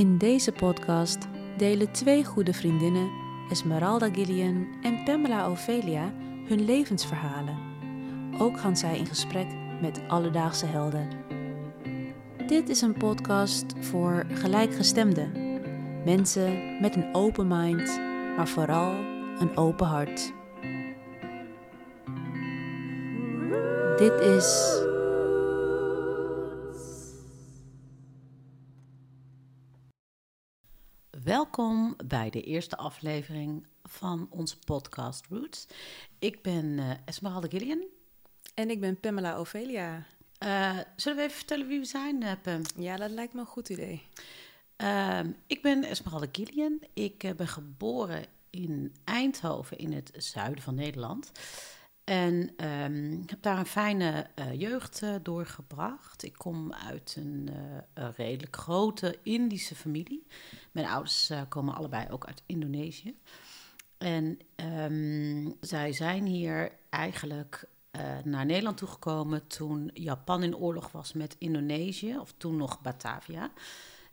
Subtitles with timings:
[0.00, 1.18] In deze podcast
[1.56, 3.10] delen twee goede vriendinnen,
[3.50, 6.12] Esmeralda Gillian en Pamela Ophelia,
[6.46, 7.58] hun levensverhalen.
[8.38, 9.46] Ook gaan zij in gesprek
[9.80, 11.08] met alledaagse helden.
[12.46, 15.32] Dit is een podcast voor gelijkgestemden.
[16.04, 18.00] Mensen met een open mind,
[18.36, 18.92] maar vooral
[19.38, 20.32] een open hart.
[23.96, 24.80] Dit is
[32.04, 35.66] bij de eerste aflevering van onze podcast Roots.
[36.18, 37.84] Ik ben eh, Esmeralda Gillian.
[38.54, 40.06] En ik ben Pamela Ophelia.
[40.38, 42.62] Eh, zullen we even vertellen wie we zijn, uh, Pam?
[42.76, 44.02] Ja, dat lijkt me een goed idee.
[44.76, 46.82] Ehm, ik ben Esmeralda Gillian.
[46.94, 51.32] Ik ben geboren in Eindhoven in het zuiden van Nederland.
[52.04, 56.22] En ehm, heb daar een fijne jeugd doorgebracht.
[56.22, 57.48] Ik kom uit een,
[57.94, 60.26] een redelijk grote Indische familie.
[60.72, 63.18] Mijn ouders uh, komen allebei ook uit Indonesië.
[63.98, 67.64] En um, zij zijn hier eigenlijk
[67.96, 73.50] uh, naar Nederland toegekomen toen Japan in oorlog was met Indonesië, of toen nog Batavia.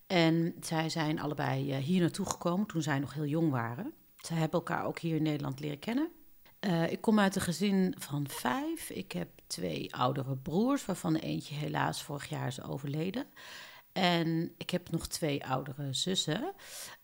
[0.07, 3.93] En zij zijn allebei uh, hier naartoe gekomen toen zij nog heel jong waren.
[4.17, 6.09] Zij hebben elkaar ook hier in Nederland leren kennen.
[6.89, 8.89] Ik kom uit een gezin van vijf.
[8.89, 13.25] Ik heb twee oudere broers, waarvan eentje helaas vorig jaar is overleden.
[13.91, 16.53] En ik heb nog twee oudere zussen.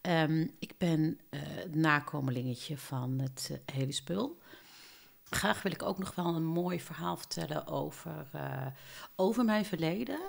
[0.02, 4.42] Um, ik ben uh, nakomelingetje van het uh, hele spul.
[5.30, 8.27] Graag wil ik ook nog wel een mooi verhaal vertellen over,
[9.16, 10.20] over mijn verleden.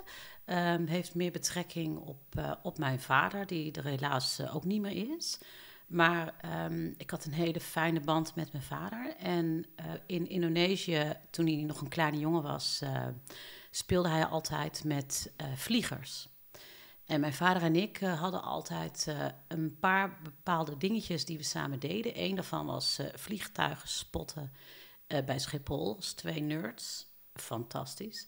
[0.45, 5.39] Um, heeft meer betrekking op, op mijn vader, die er helaas ook niet meer is.
[5.87, 6.33] Maar
[6.71, 9.15] um, ik had een hele fijne band met mijn vader.
[9.15, 9.65] En
[10.05, 12.81] in Indonesië, toen hij nog een kleine jongen was,
[13.71, 16.29] speelde hij altijd met vliegers.
[17.05, 21.43] En mijn vader en ik uh, hadden altijd uh, een paar bepaalde dingetjes die we
[21.43, 22.23] samen deden.
[22.23, 24.51] Eén daarvan was uh, vliegtuigen spotten
[25.25, 27.07] bij Schiphol, als twee nerds.
[27.33, 28.27] Fantastisch.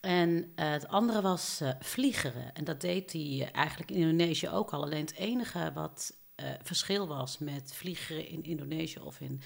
[0.00, 2.54] En het andere was vliegeren.
[2.54, 4.82] En dat deed hij eigenlijk in Indonesië ook al.
[4.82, 6.14] Alleen het enige wat
[6.62, 9.42] verschil was met vliegeren in Indonesië of in,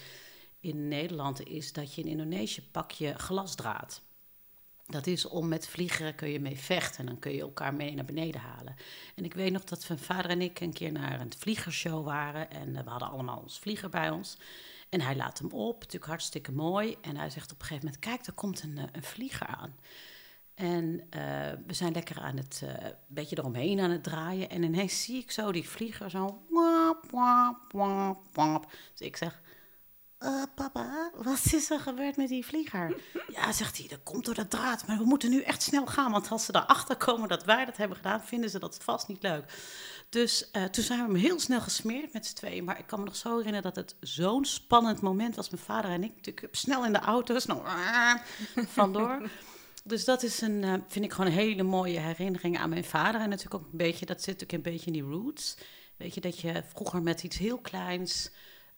[0.60, 1.46] in Nederland...
[1.46, 4.02] is dat je in Indonesië pak je glasdraad...
[4.90, 6.98] Dat is om met vliegeren kun je mee vechten.
[6.98, 8.76] En dan kun je elkaar mee naar beneden halen.
[9.14, 12.50] En ik weet nog dat mijn vader en ik een keer naar een vliegershow waren.
[12.50, 14.36] En uh, we hadden allemaal ons vlieger bij ons.
[14.88, 16.96] En hij laat hem op, natuurlijk hartstikke mooi.
[17.00, 19.76] En hij zegt op een gegeven moment, kijk, er komt een, uh, een vlieger aan.
[20.60, 21.20] En uh,
[21.66, 24.50] we zijn lekker aan het, een beetje eromheen aan het draaien.
[24.50, 26.42] En ineens zie ik zo die vlieger zo...
[26.48, 28.72] Wap, wap, wap, wap.
[28.92, 29.40] Dus ik zeg,
[30.18, 32.96] uh, papa, wat is er gebeurd met die vlieger?
[33.36, 34.86] Ja, zegt hij, dat komt door dat draad.
[34.86, 36.12] Maar we moeten nu echt snel gaan.
[36.12, 39.22] Want als ze erachter komen dat wij dat hebben gedaan, vinden ze dat vast niet
[39.22, 39.44] leuk.
[40.08, 42.64] Dus uh, toen zijn we hem heel snel gesmeerd met z'n tweeën.
[42.64, 45.50] Maar ik kan me nog zo herinneren dat het zo'n spannend moment was.
[45.50, 47.64] Mijn vader en ik natuurlijk snel in de auto, snel
[48.78, 49.22] vandoor.
[49.84, 53.20] Dus dat is een, uh, vind ik gewoon een hele mooie herinnering aan mijn vader.
[53.20, 55.56] En natuurlijk ook een beetje, dat zit natuurlijk een beetje in die roots.
[55.96, 58.30] Weet je, dat je vroeger met iets heel kleins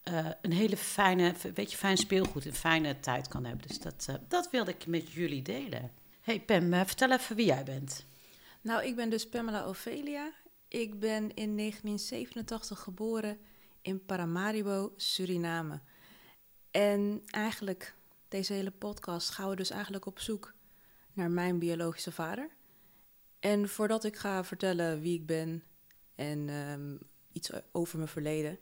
[0.03, 3.67] uh, een hele fijne, weet je, fijn speelgoed, een fijne tijd kan hebben.
[3.67, 5.91] Dus dat, uh, dat wilde ik met jullie delen.
[6.21, 8.05] Hey Pam, vertel even wie jij bent.
[8.61, 10.31] Nou, ik ben dus Pamela Ophelia.
[10.67, 13.37] Ik ben in 1987 geboren
[13.81, 15.79] in Paramaribo, Suriname.
[16.71, 17.95] En eigenlijk,
[18.27, 20.53] deze hele podcast gaan we dus eigenlijk op zoek
[21.13, 22.49] naar mijn biologische vader.
[23.39, 25.63] En voordat ik ga vertellen wie ik ben
[26.15, 26.99] en um,
[27.31, 28.59] iets over mijn verleden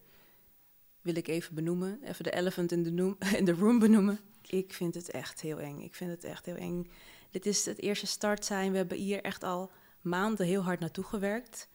[1.01, 1.99] wil ik even benoemen.
[2.03, 4.19] Even de elephant in the, room benoemen.
[4.47, 5.79] Ik vind het echt heel eng.
[5.79, 6.91] Ik vind het echt heel eng.
[7.29, 8.71] Dit is het eerste start zijn.
[8.71, 11.69] We hebben hier echt al maanden heel hard naartoe gewerkt.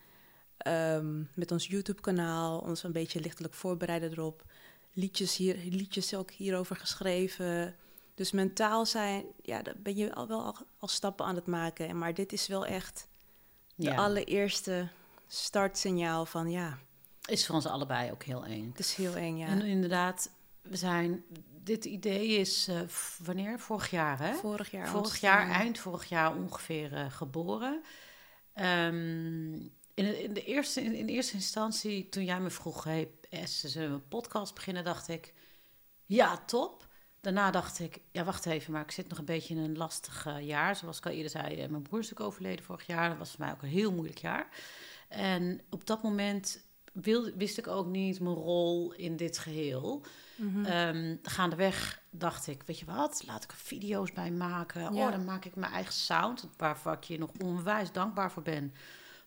[0.67, 4.45] Um, met ons YouTube-kanaal, ons een beetje lichtelijk voorbereiden erop.
[4.93, 7.77] Liedjes, hier, liedjes ook hierover geschreven.
[8.17, 11.99] Dus mentaal zijn, ja, daar ben je al wel al, al stappen aan het maken.
[11.99, 13.09] Maar dit is wel echt
[13.75, 13.97] de ja.
[13.97, 14.89] allereerste
[15.27, 16.79] startsignaal van ja,
[17.27, 18.69] is voor ons allebei ook heel eng.
[18.69, 19.47] Het is heel eng, ja.
[19.47, 20.31] En inderdaad,
[20.63, 21.25] we zijn.
[21.63, 22.81] Dit idee is uh,
[23.25, 23.61] wanneer?
[23.61, 24.35] Vorig jaar, hè?
[24.35, 24.89] Vorig jaar.
[24.89, 27.83] Vorig jaar, eind vorig jaar ongeveer uh, geboren.
[28.55, 29.53] Um,
[29.95, 33.11] in, in, de eerste, in, in, eerste instantie, toen jij me vroeg: hey,
[33.45, 34.85] S, zullen we een podcast beginnen?
[34.85, 35.35] Dacht ik:
[36.05, 36.86] ja, top.
[37.27, 40.27] Daarna dacht ik: ja, wacht even, maar ik zit nog een beetje in een lastig
[40.27, 40.77] uh, jaar.
[40.77, 43.09] Zoals ik al eerder zei, mijn broer is ook overleden vorig jaar.
[43.09, 44.49] Dat was voor mij ook een heel moeilijk jaar.
[45.09, 50.03] En op dat moment wil, wist ik ook niet mijn rol in dit geheel.
[50.37, 50.67] Mm-hmm.
[50.67, 54.81] Um, gaandeweg dacht ik, weet je wat, laat ik er video's bij maken.
[54.81, 55.07] Ja.
[55.07, 58.75] Oh, dan maak ik mijn eigen sound, waarvoor ik je nog onwijs dankbaar voor ben.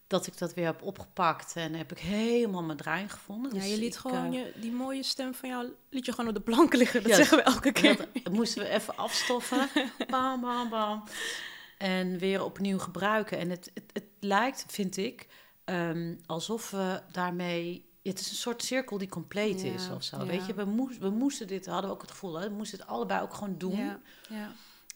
[0.09, 3.53] Dat ik dat weer heb opgepakt en heb ik helemaal mijn draai gevonden.
[3.53, 6.11] Ja, Dus je liet ik, gewoon eh, je, die mooie stem van jou, liet je
[6.11, 7.03] gewoon op de plank liggen.
[7.03, 8.07] Dat zeggen we elke keer.
[8.23, 9.69] Dat, moesten we even afstoffen.
[10.11, 11.03] bam, bam, bam.
[11.77, 13.37] En weer opnieuw gebruiken.
[13.37, 15.27] En het, het, het lijkt, vind ik,
[15.65, 17.87] ehm, alsof we daarmee...
[18.03, 20.17] Het is een soort cirkel die compleet is of zo.
[20.17, 20.25] ja.
[20.25, 22.79] Weet je, we, moest, we moesten dit, hadden we ook het gevoel, hè, we moesten
[22.79, 23.77] het allebei ook gewoon doen.
[23.77, 24.51] Ja, ja.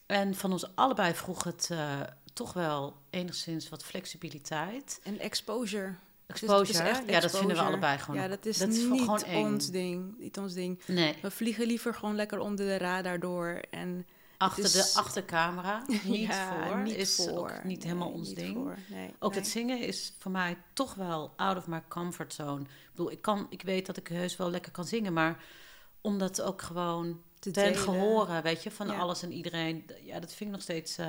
[0.05, 1.99] En van ons allebei vroeg het eh,
[2.33, 4.99] toch wel enigszins wat flexibiliteit.
[5.03, 5.85] En exposure.
[6.25, 8.21] Het is- Exposure, het is echt ja, dat vinden we allebei gewoon.
[8.21, 9.45] Ja, dat is, dat is niet gewoon eng.
[9.45, 10.15] ons ding.
[10.19, 10.81] Niet ons ding.
[10.87, 13.61] Nee, We vliegen liever gewoon lekker onder de radar door.
[13.69, 14.07] En
[14.37, 17.29] achter is- de achtercamera, niet Ja, voor, niet is voor.
[17.29, 18.69] ook niet helemaal ons niet ding.
[18.89, 22.61] Nee, Ook het zingen is voor mij toch wel out of my comfort zone.
[22.61, 25.43] Ik bedoel, ik, kan, ik weet dat ik heus wel lekker kan zingen, maar
[26.01, 28.97] om dat ook gewoon Te ten gehoren, weet je, van Ja.
[28.99, 29.85] alles en iedereen.
[30.03, 31.05] Ja, dat vind ik nog steeds, eh,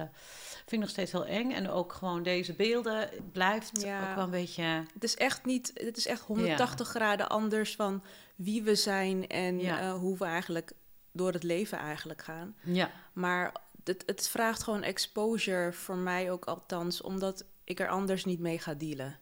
[0.52, 1.52] vind ik nog steeds heel eng.
[1.52, 4.08] En ook gewoon deze beelden blijft Ja.
[4.08, 4.62] ook wel een beetje...
[4.94, 8.02] Het is echt niet, het is echt 180 graden anders van
[8.36, 10.72] wie we zijn en eh, hoe we eigenlijk
[11.12, 12.56] door het leven eigenlijk gaan.
[12.62, 13.52] Ja, Maar
[13.84, 18.58] het, het vraagt gewoon exposure voor mij ook althans, omdat ik er anders niet mee
[18.58, 19.18] ga dealen.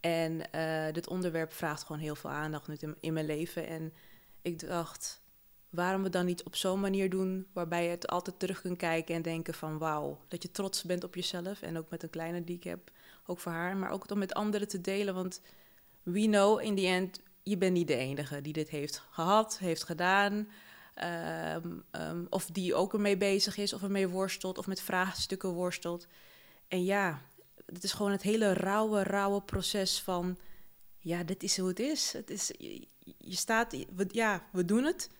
[0.00, 3.66] En eh, dit onderwerp vraagt gewoon heel veel aandacht nu in, in mijn leven.
[3.66, 3.92] En
[4.42, 5.20] ik dacht,
[5.76, 9.14] waarom we dan niet op zo'n manier doen waarbij je het altijd terug kunt kijken
[9.14, 11.62] en denken van wauw, dat je trots bent op jezelf.
[11.62, 12.90] En ook met een kleine die ik heb,
[13.26, 15.14] ook voor haar, maar ook om met anderen te delen.
[15.14, 15.40] Want
[16.02, 19.84] we know in the end, je bent niet de enige die dit heeft gehad, heeft
[19.84, 20.48] gedaan.
[20.94, 26.06] Ehm, ehm, of die ook ermee bezig is, of ermee worstelt, of met vraagstukken worstelt.
[26.68, 27.22] En ja,
[27.66, 30.38] het is gewoon het hele rauwe, rauwe proces van...
[30.98, 32.12] Ja, dit is hoe het is.
[32.12, 32.50] Het is
[33.18, 33.76] je, staat...
[34.08, 35.10] Ja, we doen het.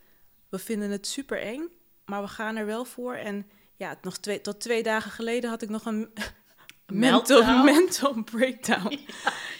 [0.49, 1.69] We vinden het super eng,
[2.05, 3.15] maar we gaan er wel voor.
[3.15, 3.47] En
[3.77, 6.11] ja, nog twee, tot twee dagen geleden had ik nog een
[6.87, 8.99] mental, mental breakdown.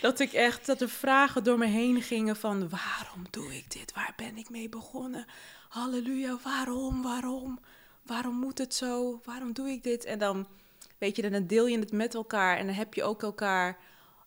[0.01, 2.69] Dat ik echt, dat er vragen door me heen gingen van...
[2.69, 3.93] waarom doe ik dit?
[3.93, 5.27] Waar ben ik mee begonnen?
[5.69, 7.61] Halleluja, waarom, waarom?
[8.03, 9.21] Waarom moet het zo?
[9.25, 10.05] Waarom doe ik dit?
[10.05, 10.47] En dan,
[10.99, 12.57] weet je, dan deel je het met elkaar...
[12.57, 13.79] en dan heb je ook elkaar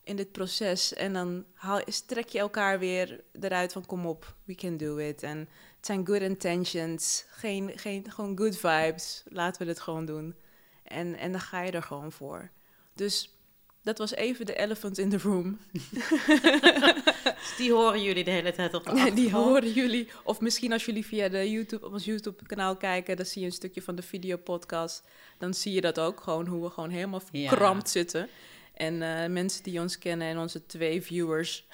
[0.04, 0.94] in dit proces.
[0.94, 3.86] En dan haal, strek je elkaar weer eruit van...
[3.86, 5.22] kom op, we can do it.
[5.22, 5.48] En
[5.80, 9.22] het zijn good intentions, geen, geen, gewoon good vibes.
[9.26, 10.34] Laten we dit gewoon doen.
[10.82, 12.50] En, en dan ga je er gewoon voor.
[12.94, 13.34] Dus
[13.82, 15.58] dat was even de elephant in the room.
[17.38, 20.08] dus die horen jullie de hele tijd op de Ja, die horen jullie.
[20.24, 23.52] Of misschien als jullie via de YouTube, op ons YouTube-kanaal kijken, dan zie je een
[23.52, 25.02] stukje van de videopodcast.
[25.38, 27.48] Dan zie je dat ook gewoon, hoe we gewoon helemaal Ja.
[27.48, 28.28] verkrampt zitten.
[28.74, 31.66] En eh, mensen die ons kennen en onze twee viewers,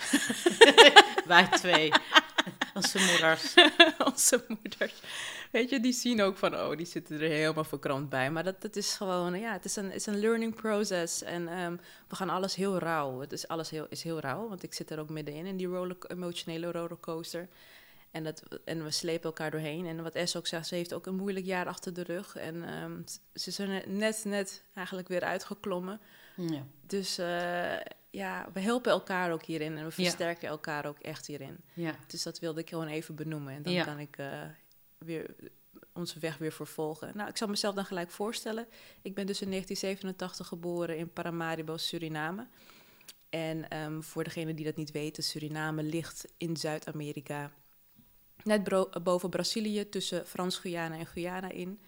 [1.26, 1.92] Wij twee.
[2.76, 3.54] Onze moeders.
[4.12, 4.92] onze moeders,
[5.50, 8.30] weet je, die zien ook van, oh, die zitten er helemaal verkrampt bij.
[8.30, 11.22] Maar dat, dat is gewoon, ja, het is een, het is een learning process.
[11.22, 11.76] En ehm,
[12.08, 13.20] we gaan alles heel rauw.
[13.20, 15.66] Het is alles heel, is heel rauw, want ik zit er ook middenin, in die
[15.66, 17.48] roller, emotionele rollercoaster.
[18.10, 19.86] En, dat, en we slepen elkaar doorheen.
[19.86, 22.36] En wat Es ook zegt, ze heeft ook een moeilijk jaar achter de rug.
[22.36, 23.00] En ehm,
[23.34, 26.00] ze is er net- net, net eigenlijk weer uitgeklommen.
[26.36, 26.66] Ja.
[26.86, 27.74] Dus eh,
[28.16, 29.68] ja, we helpen elkaar ook hierin.
[29.70, 29.90] En we Ja.
[29.90, 31.56] versterken elkaar ook echt hierin.
[31.74, 31.94] ja.
[32.06, 33.54] Dus dat wilde ik gewoon even benoemen.
[33.54, 33.84] En dan Ja.
[33.84, 34.42] kan ik eh,
[34.98, 35.34] weer
[35.92, 37.10] onze weg weer vervolgen.
[37.16, 38.66] Nou, ik zal mezelf dan gelijk voorstellen.
[39.02, 42.46] Ik ben dus in 1987 geboren in Paramaribo, Suriname.
[43.28, 47.52] En ehm, voor degene die dat niet weten, Suriname ligt in Zuid-Amerika.
[48.42, 48.68] Net
[49.02, 51.80] boven Brazilië, tussen Frans-Guyana en Guyana in.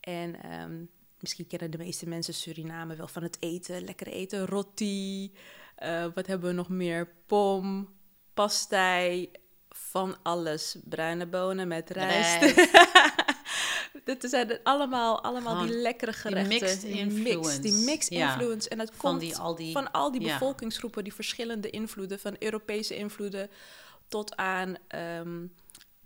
[0.00, 0.84] En ehm,
[1.22, 3.84] misschien kennen de meeste mensen Suriname wel van het eten.
[3.84, 5.32] Lekker eten, roti.
[5.74, 7.12] eh, wat hebben we nog meer?
[7.26, 7.88] Pom,
[8.34, 9.30] pastei,
[9.68, 10.76] van alles.
[10.84, 12.54] Bruine bonen met rijst.
[14.04, 16.48] Dit zijn er allemaal, allemaal die lekkere gerechten.
[16.60, 17.60] mixed Die influence.
[17.60, 18.32] die mixed Ja.
[18.32, 18.68] influence.
[18.68, 19.72] En dat Van komt die, al die...
[19.72, 20.32] van al die ja.
[20.32, 23.50] bevolkingsgroepen, die verschillende invloeden, van Europese invloeden
[24.08, 25.46] tot aan ehm,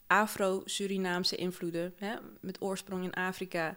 [0.06, 3.76] Afro-Surinaamse invloeden, hè, met oorsprong in Afrika.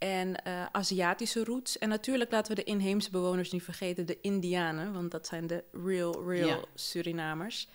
[0.00, 1.78] En eh, Aziatische roots.
[1.78, 5.64] En natuurlijk laten we de inheemse bewoners niet vergeten, de Indianen, want dat zijn de
[5.72, 6.64] real, real Ja.
[6.74, 7.68] Surinamers.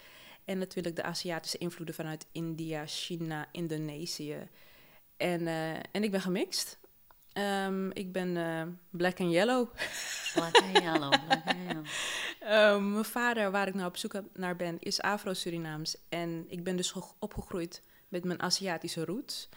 [0.45, 4.47] En natuurlijk de Aziatische invloeden vanuit India, China, Indonesië.
[5.17, 6.77] En, eh, en ik ben gemixt.
[7.33, 9.69] Ehm, ik ben eh, black and yellow.
[10.33, 11.85] Black and yellow, black and yellow.
[12.39, 15.95] Ehm, mijn vader, waar ik nou op zoek naar ben, is Afro-Surinaams.
[16.09, 19.49] En ik ben dus ge- opgegroeid met mijn Aziatische roots.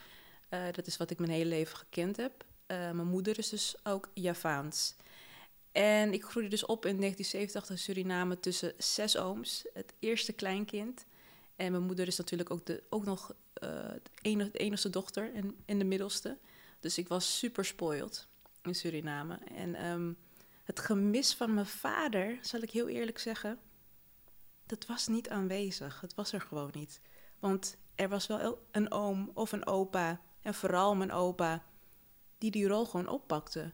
[0.73, 2.45] Dat is wat ik mijn hele leven gekend heb.
[2.69, 4.95] Eh, mijn moeder is dus ook Javaans.
[5.73, 11.07] En ik groeide dus op in 1987 in Suriname tussen zes ooms, het eerste kleinkind.
[11.57, 13.69] En mijn moeder is natuurlijk ook, de, ook nog eh,
[14.03, 16.39] de, enige, de enigste dochter en, en de middelste.
[16.81, 18.27] Dus ik was super spoiled
[18.63, 19.39] in Suriname.
[19.55, 20.13] En ehm,
[20.65, 23.59] het gemis van mijn vader, zal ik heel eerlijk zeggen,
[24.67, 26.01] dat was niet aanwezig.
[26.01, 27.01] Het was er gewoon niet.
[27.39, 31.65] Want er was wel een oom of een opa, en vooral mijn opa,
[32.39, 33.73] die die rol gewoon oppakte.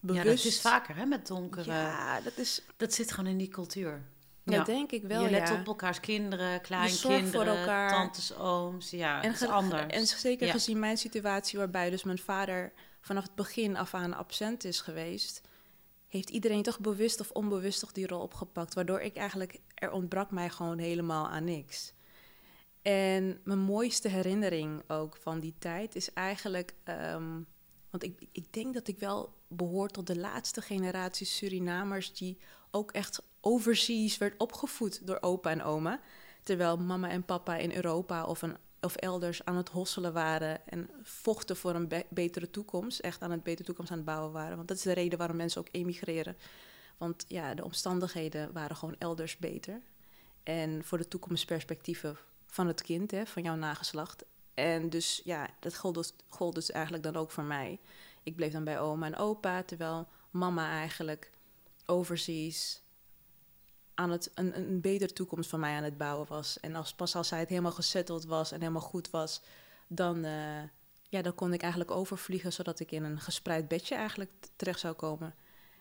[0.00, 0.24] Bewust.
[0.24, 1.70] Ja, dat is vaker hè, met donkere...
[1.70, 2.62] Ja, dat is...
[2.76, 4.02] Dat zit gewoon in die cultuur.
[4.42, 4.64] Ja, ja.
[4.64, 5.60] denk ik wel, Je let ja.
[5.60, 7.90] op elkaars kinderen, kleinkinderen, voor elkaar.
[7.90, 8.90] tantes, ooms.
[8.90, 9.92] Ja, en, anders.
[9.92, 14.64] En zeker gezien mijn situatie, waarbij dus mijn vader vanaf het begin af aan absent
[14.64, 15.40] is geweest,
[16.08, 18.74] heeft iedereen toch bewust of onbewust toch die rol opgepakt.
[18.74, 21.92] Waardoor ik eigenlijk, er ontbrak mij gewoon helemaal aan niks.
[22.82, 27.46] En mijn mooiste herinnering ook van die tijd is eigenlijk, um,
[27.90, 32.38] want ik, ik denk dat ik wel behoor tot de laatste generatie Surinamers die
[32.70, 36.00] ook echt overseas werd opgevoed door opa en oma.
[36.42, 38.42] Terwijl mama en papa in Europa of,
[38.80, 42.98] of elders aan het hosselen waren en vochten voor een betere toekomst.
[42.98, 44.56] Echt aan een betere toekomst aan het bouwen waren.
[44.56, 46.36] Want dat is de reden waarom mensen ook emigreren.
[46.96, 49.80] Want ja, de omstandigheden waren gewoon elders beter.
[50.42, 52.16] En voor de toekomstperspectieven
[52.46, 54.24] van het kind, hè, van jouw nageslacht.
[54.54, 57.80] En dus ja, dat gold dus, gold dus eigenlijk dan ook voor mij.
[58.22, 61.30] Ik bleef dan bij oma en opa, terwijl mama eigenlijk
[61.86, 62.82] overseas
[63.94, 66.60] aan het, een, een betere toekomst van mij aan het bouwen was.
[66.60, 69.42] En als, pas als zij het helemaal gesetteld was en helemaal goed was,
[69.86, 70.62] dan, uh,
[71.08, 74.94] ja, dan kon ik eigenlijk overvliegen, zodat ik in een gespreid bedje eigenlijk terecht zou
[74.94, 75.34] komen.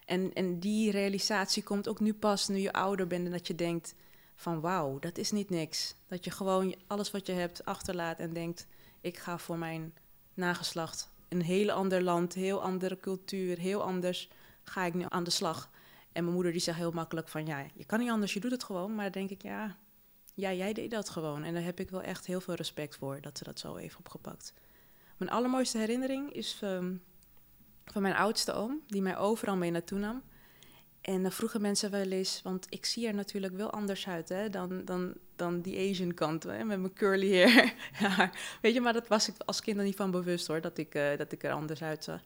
[0.06, 3.56] En, en die realisatie komt ook nu pas, nu je ouder bent en dat je
[3.56, 3.96] denkt
[4.40, 5.96] van wauw, dat is niet niks.
[6.08, 8.68] Dat je gewoon alles wat je hebt achterlaat en denkt,
[9.02, 9.94] ik ga voor mijn
[10.34, 14.30] nageslacht een heel ander land, heel andere cultuur, heel anders
[14.64, 15.70] ga ik nu aan de slag.
[16.12, 18.52] En mijn moeder die zegt heel makkelijk van ja, je kan niet anders, je doet
[18.52, 18.96] het gewoon.
[18.96, 19.78] Maar dan denk ik ja,
[20.34, 21.44] ja, jij deed dat gewoon.
[21.44, 23.98] En daar heb ik wel echt heel veel respect voor dat ze dat zo heeft
[23.98, 24.54] opgepakt.
[25.18, 27.04] Mijn allermooiste herinnering is um,
[27.86, 30.24] van mijn oudste oom, die mij overal mee naartoe nam.
[31.02, 34.50] En dan vroegen mensen wel eens, want ik zie er natuurlijk wel anders uit hè,
[34.50, 37.74] dan, dan, dan die Asian kant, hè, met mijn curly hair.
[38.62, 40.96] weet je, maar dat was ik als kind er niet van bewust hoor, dat ik,
[40.96, 42.22] uh, dat ik er anders uitzag.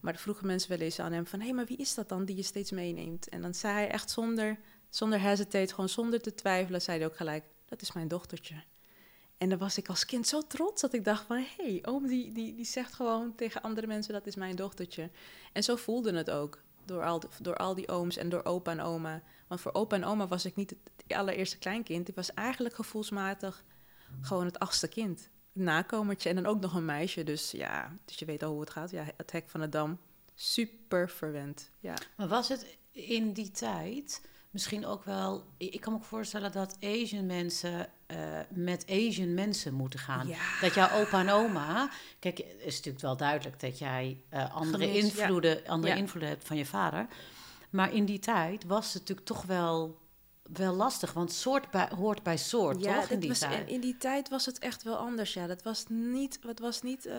[0.00, 1.38] Maar dan vroegen mensen wel eens aan hem van...
[1.38, 3.28] hé, hey, maar wie is dat dan die je steeds meeneemt?
[3.28, 4.58] En dan zei hij echt zonder,
[4.88, 6.82] zonder hesitate, gewoon zonder te twijfelen...
[6.82, 8.62] zei hij ook gelijk, dat is mijn dochtertje.
[9.38, 11.36] En dan was ik als kind zo trots dat ik dacht van...
[11.36, 15.10] hé, hey, oom die, die, die zegt gewoon tegen andere mensen dat is mijn dochtertje.
[15.52, 18.80] En zo voelde het ook door al, door al die ooms en door opa en
[18.80, 19.22] oma.
[19.46, 22.08] Want voor opa en oma was ik niet het allereerste kleinkind.
[22.08, 23.64] Ik was eigenlijk gevoelsmatig
[24.20, 27.24] gewoon het achtste kind nakomertje en dan ook nog een meisje.
[27.24, 28.90] Dus ja, dus je weet al hoe het gaat.
[28.90, 29.98] Ja, het hek van de dam.
[30.34, 31.70] Super verwend.
[31.78, 31.94] Ja.
[32.16, 35.44] Maar was het in die tijd misschien ook wel...
[35.56, 38.16] Ik kan me ook voorstellen dat Asian mensen uh,
[38.48, 40.28] met Asian mensen moeten gaan.
[40.28, 40.60] Ja.
[40.60, 41.90] Dat jouw opa en oma...
[42.18, 45.68] Kijk, het is natuurlijk wel duidelijk dat jij uh, andere, Gemis, invloeden, ja.
[45.68, 45.98] andere ja.
[45.98, 47.06] invloeden hebt van je vader.
[47.70, 49.98] Maar in die tijd was het natuurlijk toch wel
[50.52, 53.10] wel lastig, want soort bij, hoort bij soort, ja, toch?
[53.10, 53.68] In die, was, tijd?
[53.68, 55.46] in die tijd was het echt wel anders, ja.
[55.46, 57.14] Dat was niet, het was niet uh,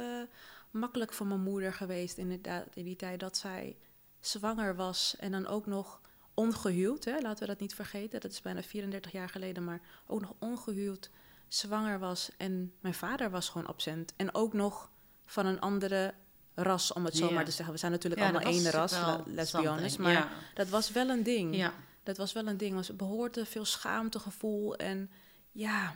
[0.72, 3.78] makkelijk voor mijn moeder geweest inderdaad in die tijd dat zij
[4.20, 6.01] zwanger was en dan ook nog
[6.42, 7.20] ongehuwd, hè?
[7.20, 8.20] laten we dat niet vergeten.
[8.20, 11.10] Dat is bijna 34 jaar geleden, maar ook nog ongehuwd
[11.48, 14.14] zwanger was en mijn vader was gewoon absent.
[14.16, 14.92] En ook nog
[15.26, 16.14] van een andere
[16.54, 17.74] ras, om het zo maar te zeggen.
[17.74, 18.96] We zijn natuurlijk ja, allemaal één ras,
[19.26, 19.98] let's be honest.
[19.98, 20.30] Maar ja.
[20.54, 21.56] dat was wel een ding.
[21.56, 22.76] Ja dat was wel een ding.
[22.76, 24.76] Was behoorde veel schaamtegevoel.
[24.76, 25.10] En
[25.52, 25.96] ja,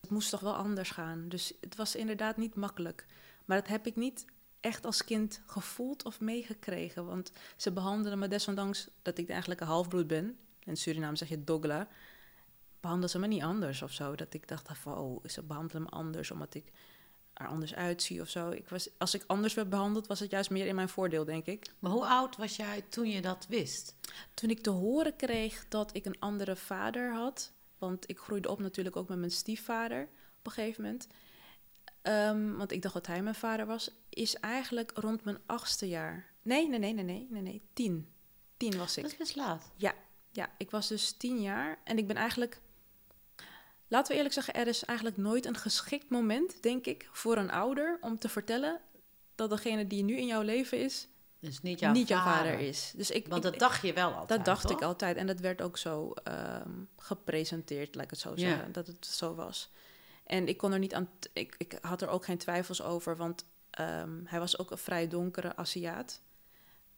[0.00, 1.28] het moest toch wel anders gaan.
[1.28, 3.06] Dus het was inderdaad niet makkelijk.
[3.44, 4.24] Maar dat heb ik niet
[4.62, 7.06] echt als kind gevoeld of meegekregen.
[7.06, 10.38] Want ze behandelden me desondanks dat ik eigenlijk een halfbloed ben.
[10.64, 11.88] In Suriname zeg je dogla.
[12.80, 14.14] Behandelden ze me niet anders of zo.
[14.14, 16.72] Dat ik dacht van, oh, ze behandelen me anders omdat ik
[17.32, 18.50] er anders uitzie of zo.
[18.50, 21.46] Ik was, als ik anders werd behandeld, was het juist meer in mijn voordeel, denk
[21.46, 21.66] ik.
[21.78, 23.94] Maar hoe oud was jij toen je dat wist?
[24.34, 28.60] Toen ik te horen kreeg dat ik een andere vader had, want ik groeide op
[28.60, 31.06] natuurlijk ook met mijn stiefvader op een gegeven moment.
[32.02, 36.32] Um, want ik dacht dat hij mijn vader was, is eigenlijk rond mijn achtste jaar.
[36.42, 38.12] Nee, nee, nee, nee, nee, nee, nee, tien.
[38.56, 39.02] Tien was ik.
[39.02, 39.70] Dat is best laat.
[39.76, 39.94] Ja,
[40.30, 42.60] ja, ik was dus tien jaar en ik ben eigenlijk
[43.92, 47.50] Laten we eerlijk zeggen, er is eigenlijk nooit een geschikt moment, denk ik, voor een
[47.50, 48.80] ouder om te vertellen
[49.34, 52.58] dat degene die nu in jouw leven is, dus niet jouw, niet jouw vader.
[52.58, 52.92] is.
[52.96, 54.28] Dus ik, Want dat ik, dacht je wel altijd.
[54.28, 54.76] Dat dacht toch?
[54.76, 55.16] ik altijd.
[55.16, 56.14] En dat werd ook zo
[56.64, 58.72] um, gepresenteerd, laat ik het zo zeggen, ja.
[58.72, 59.70] dat het zo was.
[60.22, 61.08] En ik kon er niet aan.
[61.32, 63.44] Ik, ik had er ook geen twijfels over, want
[63.80, 66.20] um, hij was ook een vrij donkere Aziat.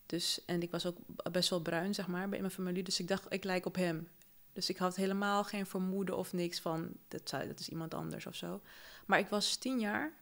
[0.06, 0.96] Dus, en ik was ook
[1.32, 2.82] best wel bruin, zeg maar, bij mijn familie.
[2.82, 4.08] Dus ik dacht, ik lijk op hem.
[4.52, 8.34] Dus ik had helemaal geen vermoeden of niks van, dat, dat is iemand anders of
[8.34, 8.60] zo.
[9.06, 10.12] Maar ik was tien jaar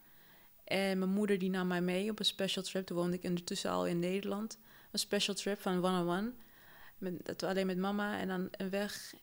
[0.63, 2.85] en mijn moeder die nam mij mee op een special trip.
[2.85, 4.57] Toen woonde ik ondertussen al in Nederland.
[4.91, 6.31] Een special trip van one-on-one.
[6.97, 9.13] Met, alleen met mama en dan een weg.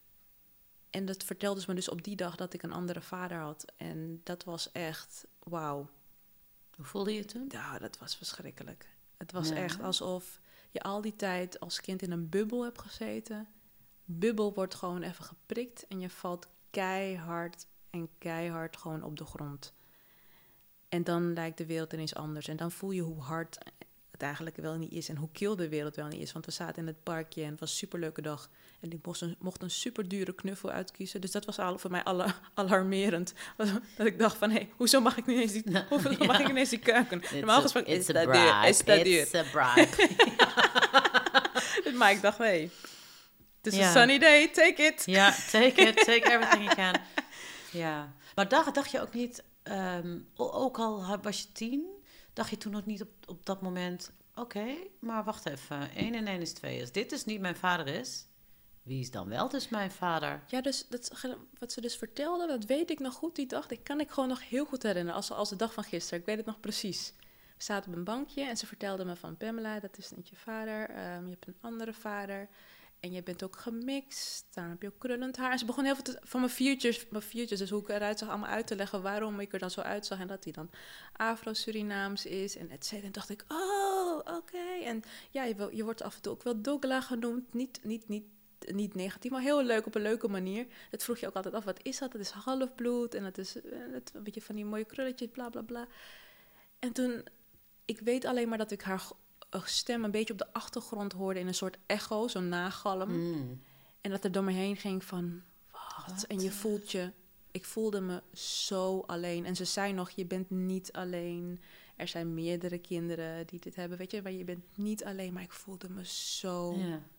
[0.90, 3.64] En dat vertelde ze me dus op die dag dat ik een andere vader had.
[3.76, 5.88] En dat was echt, wauw.
[6.76, 7.44] Hoe voelde je toen?
[7.48, 8.88] Ja, dat was verschrikkelijk.
[9.16, 9.54] Het was Ja.
[9.54, 13.48] echt alsof je al die tijd als kind in een bubbel hebt gezeten.
[14.04, 19.72] Bubbel wordt gewoon even geprikt en je valt keihard en keihard gewoon op de grond.
[20.88, 22.48] En dan lijkt de wereld ineens anders.
[22.48, 23.58] En dan voel je hoe hard
[24.20, 26.32] het eigenlijk wel niet is en hoe kil de wereld wel niet is.
[26.32, 28.50] Want we zaten in het parkje en het was een superleuke dag.
[28.80, 31.20] En ik mocht een, mocht een super dure knuffel uitkiezen.
[31.20, 33.32] Dus dat was al voor mij alle, alarmerend.
[33.96, 36.68] Dat ik dacht van, hé, hoezo mag ik nu ineens die, hoezo mag ik ineens
[36.68, 37.22] die kuiken?
[37.32, 38.64] Normaal gesproken is dat duur.
[38.64, 39.20] Is dat duur.
[39.20, 39.88] It's a bribe.
[41.98, 42.70] Maar ik dacht, hé, hey,
[43.62, 45.02] het is een sunny day, take it.
[45.06, 46.94] ja, take it, take everything you can.
[47.72, 48.12] Ja.
[48.34, 51.99] Maar dacht, dacht je ook niet, ehm, ook al was je tien,
[52.32, 56.26] dacht je toen nog niet op, op dat moment, oké, maar wacht even, één en
[56.26, 56.80] één is twee.
[56.80, 58.26] Als dit dus niet mijn vader is,
[58.82, 60.42] wie is dan wel dus mijn vader?
[60.46, 61.12] Ja, dus dat,
[61.58, 63.66] wat ze dus vertelde, dat weet ik nog goed die dag.
[63.66, 66.20] Dat kan ik gewoon nog heel goed herinneren, als, als de dag van gisteren.
[66.20, 67.14] Ik weet het nog precies.
[67.56, 69.36] We zaten op een bankje en ze vertelde me van...
[69.36, 72.48] Pamela, dat is niet je vader, ehm, je hebt een andere vader...
[73.00, 75.52] En je bent ook gemixt, daar heb je ook krullend haar.
[75.52, 78.28] En ze begon heel veel van mijn viertjes, mijn viertjes, dus hoe ik eruit zag,
[78.28, 80.18] allemaal uit te leggen waarom ik er dan zo uitzag.
[80.18, 80.70] En dat hij dan
[81.12, 82.92] Afro-Surinaams is en et.
[83.02, 84.84] En dacht ik, oh, oké.
[84.84, 87.54] En ja, je, wordt af en toe ook wel Dogla genoemd.
[87.54, 88.24] Niet, niet, niet,
[88.66, 90.66] niet negatief, maar heel leuk op een leuke manier.
[90.90, 92.12] Dat vroeg je ook altijd af, wat is dat?
[92.12, 93.78] Het is halfbloed en het is eh,
[94.12, 95.86] een beetje van die mooie krulletjes, bla bla bla.
[96.78, 97.24] En toen,
[97.84, 99.02] ik weet alleen maar dat ik haar
[99.64, 103.10] stem een beetje op de achtergrond hoorde in een soort echo, zo'n nagalm.
[103.10, 103.62] Mm.
[104.00, 105.42] En dat er door me heen ging van,
[106.06, 106.22] wat?
[106.22, 107.12] En je voelt je,
[107.50, 109.46] ik voelde me zo alleen.
[109.46, 111.60] En ze zei nog, je bent niet alleen.
[111.96, 114.22] Er zijn meerdere kinderen die dit hebben, weet je.
[114.22, 116.76] Maar je bent niet alleen, maar ik voelde me zo,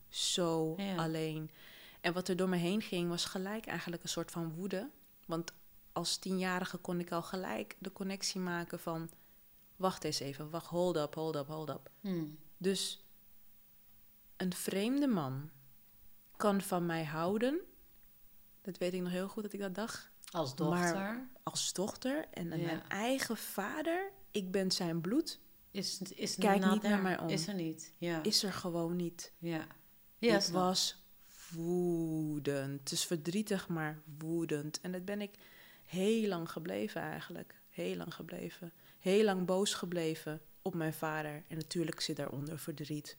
[0.10, 1.52] zo alleen.
[2.02, 4.90] En wat er door me heen ging, was gelijk eigenlijk een soort van woede.
[5.26, 5.52] Want
[5.92, 9.10] als tienjarige kon ik al gelijk de connectie maken van...
[9.82, 11.90] Wacht eens even, wacht, hold up, hold up, hold up.
[12.02, 12.38] Mm.
[12.58, 13.06] Dus
[14.38, 15.50] een vreemde man
[16.38, 17.60] kan van mij houden.
[18.62, 20.12] Dat weet ik nog heel goed dat ik dat dacht.
[20.32, 22.66] Als dochter Als dochter en Ja.
[22.66, 24.12] mijn eigen vader.
[24.32, 25.40] Ik ben zijn bloed.
[25.72, 27.30] is, is Kijk niet naar mij om.
[27.30, 28.24] Is er niet, ja.
[28.24, 29.34] Is er gewoon niet.
[29.38, 29.68] ja.
[30.18, 31.04] Ja, ik was
[31.52, 32.80] woedend.
[32.80, 34.82] Het is verdrietig, maar woedend.
[34.82, 35.36] En dat ben ik
[35.84, 37.62] heel lang gebleven eigenlijk.
[37.70, 38.72] Heel lang gebleven.
[39.02, 41.44] Heel lang boos gebleven op mijn vader.
[41.48, 43.18] En natuurlijk zit daaronder verdriet.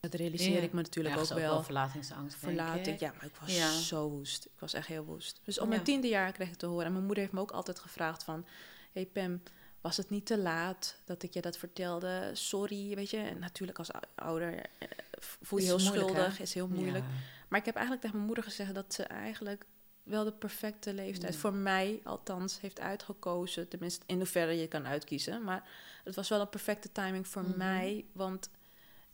[0.00, 0.62] Dat realiseer Ja.
[0.62, 1.62] ik me natuurlijk Ergens ook wel.
[1.62, 2.40] verlatingsangst.
[2.40, 3.00] denk Verlating, ik.
[3.00, 3.70] ja, maar ik was Ja.
[3.78, 4.44] zo woest.
[4.44, 5.40] Ik was echt heel woest.
[5.44, 5.68] Dus op Ja.
[5.70, 6.86] mijn tiende jaar kreeg ik te horen.
[6.86, 8.46] En mijn moeder heeft me ook altijd gevraagd van...
[8.92, 9.42] hey Pam,
[9.80, 12.30] was het niet te laat dat ik je dat vertelde?
[12.32, 13.16] Sorry, weet je.
[13.16, 14.88] En natuurlijk als ou- ouder eh,
[15.20, 16.12] voel je heel moeilijk, hè?
[16.12, 16.40] schuldig.
[16.40, 17.04] Is heel moeilijk.
[17.04, 17.10] Ja.
[17.48, 19.64] Maar ik heb eigenlijk tegen mijn moeder gezegd dat ze eigenlijk
[20.08, 21.38] wel de perfecte leeftijd, Mm.
[21.40, 23.68] voor mij althans, heeft uitgekozen.
[23.68, 25.42] Tenminste, in hoeverre je kan uitkiezen.
[25.44, 25.68] Maar
[26.04, 27.58] het was wel een perfecte timing voor Mhm.
[27.58, 28.04] mij.
[28.12, 28.50] Want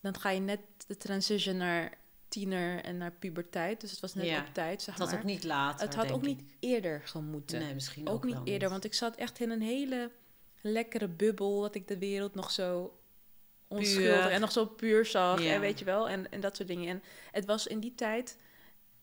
[0.01, 1.93] dan ga je net de transition naar
[2.29, 3.81] tiener en naar puberteit.
[3.81, 4.41] Dus het was net Ja.
[4.41, 7.59] op tijd, zeg Het had ook niet later, het had ook niet eerder gemoeten.
[7.61, 10.11] Nee, misschien ook, ook, niet eerder, want ik zat echt in een hele
[10.61, 11.61] lekkere bubbel.
[11.61, 12.99] Dat ik de wereld nog zo
[13.69, 15.43] onschuldig en nog zo puur zag.
[15.43, 15.53] Ja.
[15.53, 16.89] En weet je wel, en, en dat soort dingen.
[16.89, 18.37] En het was in die tijd,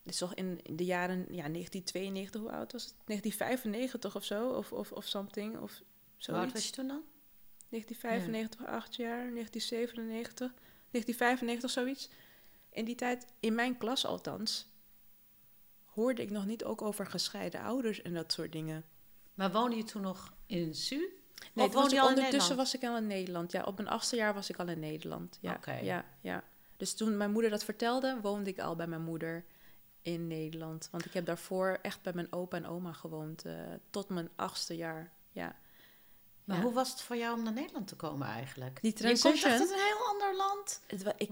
[0.02, 2.94] dus toch in, de jaren ja, 1992, hoe oud was het?
[3.04, 5.58] 1995 of zo, of, of, of something.
[5.58, 5.82] Of
[6.18, 7.02] Hoe oud was je toen dan?
[7.68, 10.52] 1995, acht jaar, 1997,
[10.90, 12.10] 1995 zoiets.
[12.70, 14.66] In die tijd, in mijn klas althans,
[15.84, 18.84] hoorde ik nog niet ook over gescheiden ouders en dat soort dingen.
[19.34, 21.20] Maar woonde je toen nog in Su?
[21.52, 23.52] Nee, of woonde je al ondertussen was ik al in Nederland.
[23.52, 25.38] Ja, op mijn achtste jaar was ik al in Nederland.
[25.40, 26.44] Ja, ja, ja.
[26.76, 29.44] Dus toen mijn moeder dat vertelde, woonde ik al bij mijn moeder
[30.02, 30.88] in Nederland.
[30.90, 33.52] Want ik heb daarvoor echt bij mijn opa en oma gewoond, eh,
[33.90, 35.12] tot mijn achtste jaar.
[35.30, 35.56] Ja.
[36.44, 36.62] Maar Ja.
[36.62, 38.80] hoe was het voor jou om naar Nederland te komen eigenlijk?
[38.80, 39.52] Die Je komt transition?
[39.52, 40.80] echt uit een heel ander land.
[40.86, 41.28] Het ik,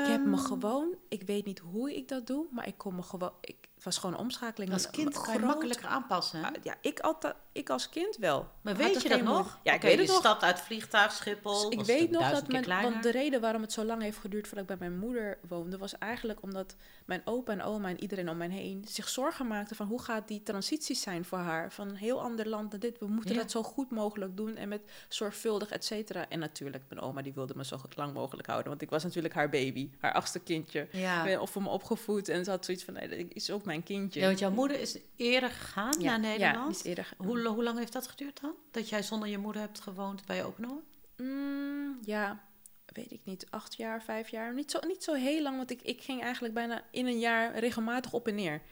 [0.00, 3.02] ik heb me gewoon, ik weet niet hoe ik dat doe, maar ik kom me
[3.02, 4.72] gewoon, ik, het was gewoon een omschakeling.
[4.72, 6.40] Als kind kan je makkelijker aanpassen.
[6.40, 6.46] hè?
[6.46, 8.48] Ah, ja, ik, altijd, ik als kind wel.
[8.60, 9.58] maar weet je dat nog?
[9.62, 10.16] Ja, ik weet het nog.
[10.18, 11.70] stapt uit vliegtuig, Schiphol.
[11.70, 14.48] Dus ik weet nog dat mijn, want de reden waarom het zo lang heeft geduurd
[14.48, 18.28] voordat ik bij mijn moeder woonde, was eigenlijk omdat mijn opa en oma en iedereen
[18.28, 21.88] om mij heen zich zorgen maakten van hoe gaat die transitie zijn voor haar van
[21.88, 22.98] een heel ander land naar dit.
[22.98, 23.40] We moeten Ja.
[23.40, 26.28] dat zo goed mogelijk doen en met zorgvuldig, et cetera.
[26.28, 29.34] En natuurlijk, mijn oma die wilde me zo lang mogelijk houden, want ik was natuurlijk
[29.34, 30.88] haar baby, haar achtste kindje.
[30.92, 31.18] Ja.
[31.24, 33.82] Ik ben voor me opgevoed en ze had zoiets van, nee, dat is ook mijn
[33.82, 34.20] kindje.
[34.20, 36.74] ja, want jouw moeder is eerder gegaan Ja, naar Nederland.
[36.76, 37.26] is eerder gegaan.
[37.26, 38.54] hoe, hoe lang heeft dat geduurd dan?
[38.70, 40.80] Dat jij zonder je moeder hebt gewoond bij je opa en oma?
[41.16, 42.40] Mm, ja,
[42.86, 44.54] weet ik niet, acht jaar, vijf jaar.
[44.54, 47.58] Niet zo, niet zo heel lang, want ik, ik ging eigenlijk bijna in een jaar
[47.58, 48.62] regelmatig op en neer.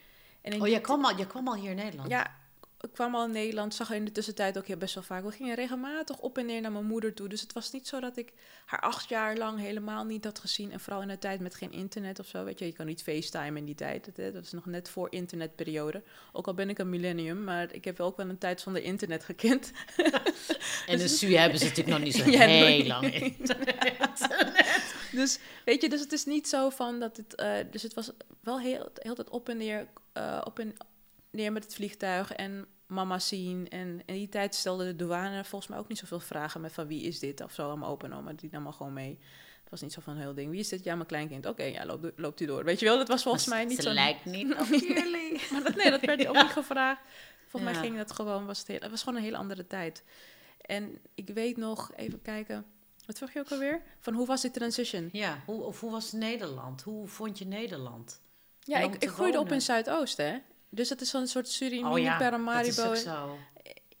[0.41, 2.09] En Oh, jij kwam, al, jij kwam al hier in Nederland?
[2.09, 2.35] ja,
[2.81, 5.23] ik kwam al in Nederland, zag haar in de tussentijd ook heel best wel vaak.
[5.23, 7.27] We gingen regelmatig op en neer naar mijn moeder toe.
[7.27, 8.33] Dus het was niet zo dat ik
[8.65, 10.71] haar acht jaar lang helemaal niet had gezien.
[10.71, 12.43] En vooral in een tijd met geen internet of zo.
[12.43, 14.09] Weet je, je kan niet FaceTime in die tijd.
[14.15, 16.03] Dat, is nog net voor internetperiode.
[16.31, 18.83] Ook al ben ik een millennium, maar ik heb wel ook wel een tijd zonder
[18.83, 19.71] internet gekend.
[20.87, 24.27] En de SU hebben ze natuurlijk nog niet zo Ja, heel lang internet.
[25.11, 27.35] Dus weet je, dus het is niet zo van dat het.
[27.35, 30.75] eh, dus het was wel heel, heel tijd op en neer, eh, op en
[31.31, 33.69] neer met het vliegtuig en mama zien.
[33.69, 36.87] En in die tijd stelde de douane volgens mij ook niet zoveel vragen met van
[36.87, 38.33] wie is dit of zo aan mijn opa en oma.
[38.33, 39.19] Die nam maar gewoon mee.
[39.61, 40.51] Het was niet zo van een heel ding.
[40.51, 40.83] Wie is dit?
[40.83, 41.45] Ja, mijn kleinkind.
[41.45, 42.63] Oké, ja, loopt, loopt u door.
[42.63, 43.91] Weet je wel, dat was volgens mij niet ze zo.
[43.91, 44.93] lijkt niet op Nee.
[44.93, 45.41] jullie.
[45.51, 47.01] Maar dat, nee, dat werd ook niet gevraagd.
[47.47, 47.79] Volgens Ja.
[47.79, 50.03] mij ging dat gewoon, was het, heel, het was gewoon een hele andere tijd.
[50.61, 52.65] En ik weet nog, even kijken,
[53.05, 53.81] wat vroeg je ook alweer?
[53.99, 55.09] Van hoe was die transition?
[55.11, 56.81] Ja, hoe, of hoe was Nederland?
[56.81, 58.21] Hoe vond je Nederland?
[58.59, 60.37] Ja, ik, ik groeide op in Zuidoosten, hè?
[60.69, 63.37] Dus dat is zo'n soort Suriname, oh ja, dat is ook zo.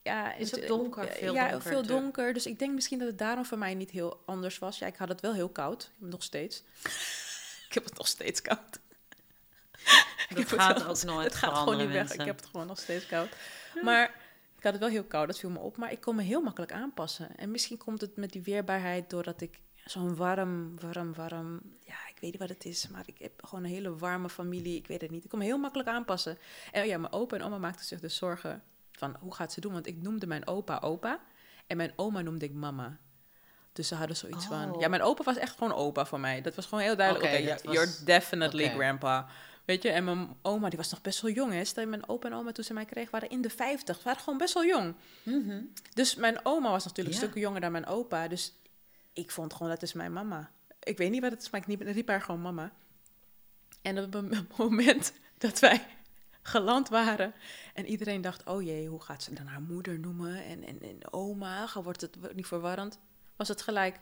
[0.03, 2.33] Ja, Is het- donker, veel ja, donker veel donker.
[2.33, 4.79] Dus ik denk misschien dat het daarom voor mij niet heel anders was.
[4.79, 5.81] Ja, ik had het wel heel koud.
[5.83, 6.63] Ik heb het nog steeds.
[7.67, 8.79] ik heb het nog steeds koud.
[10.29, 12.19] Ik Dat gaat ook nooit Het gaat gewoon veranderen, niet weg.
[12.19, 13.29] Ik heb het gewoon nog steeds koud.
[13.81, 14.03] Maar
[14.57, 15.77] ik had het wel heel koud, dat viel me op.
[15.77, 17.37] Maar ik kon me heel makkelijk aanpassen.
[17.37, 21.61] En misschien komt het met die weerbaarheid doordat ik zo'n warm, warm, warm...
[21.85, 24.77] Ja, ik weet niet wat het is, maar ik heb gewoon een hele warme familie.
[24.77, 25.23] Ik weet het niet.
[25.23, 26.37] Ik kon me heel makkelijk aanpassen.
[26.71, 29.73] En ja, mijn opa en oma maakten zich dus zorgen van hoe gaat ze doen?
[29.73, 31.19] Want ik noemde mijn opa opa
[31.67, 32.97] en mijn oma noemde ik mama.
[33.73, 34.71] Dus ze hadden zoiets van...
[34.73, 34.81] Oh.
[34.81, 36.41] Ja, mijn opa was echt gewoon opa voor mij.
[36.41, 37.33] Dat was gewoon heel duidelijk.
[37.33, 39.27] Oké, was- you're definitely grandpa.
[39.65, 41.51] Weet je, en mijn oma, die was nog best wel jong.
[41.51, 41.63] Hè.
[41.65, 43.97] Stel je, mijn opa en oma toen ze mij kregen, waren in de 50.
[43.97, 44.95] Ze waren gewoon best wel jong.
[45.23, 45.61] Mhm.
[45.93, 47.21] Dus mijn oma was natuurlijk Ja.
[47.21, 48.27] een stuk jonger dan mijn opa.
[48.27, 48.53] Dus
[49.13, 50.51] ik vond gewoon, dat is mijn mama.
[50.83, 52.71] Ik weet niet wat het is, maar ik niet- riep haar gewoon mama.
[53.81, 55.85] En op een moment dat wij
[56.41, 57.33] geland waren
[57.73, 60.43] en iedereen dacht, oh jee, hoe gaat ze dan haar moeder noemen?
[60.43, 62.99] En, en, en oma, wordt het niet verwarrend?
[63.35, 63.99] Was het gelijk,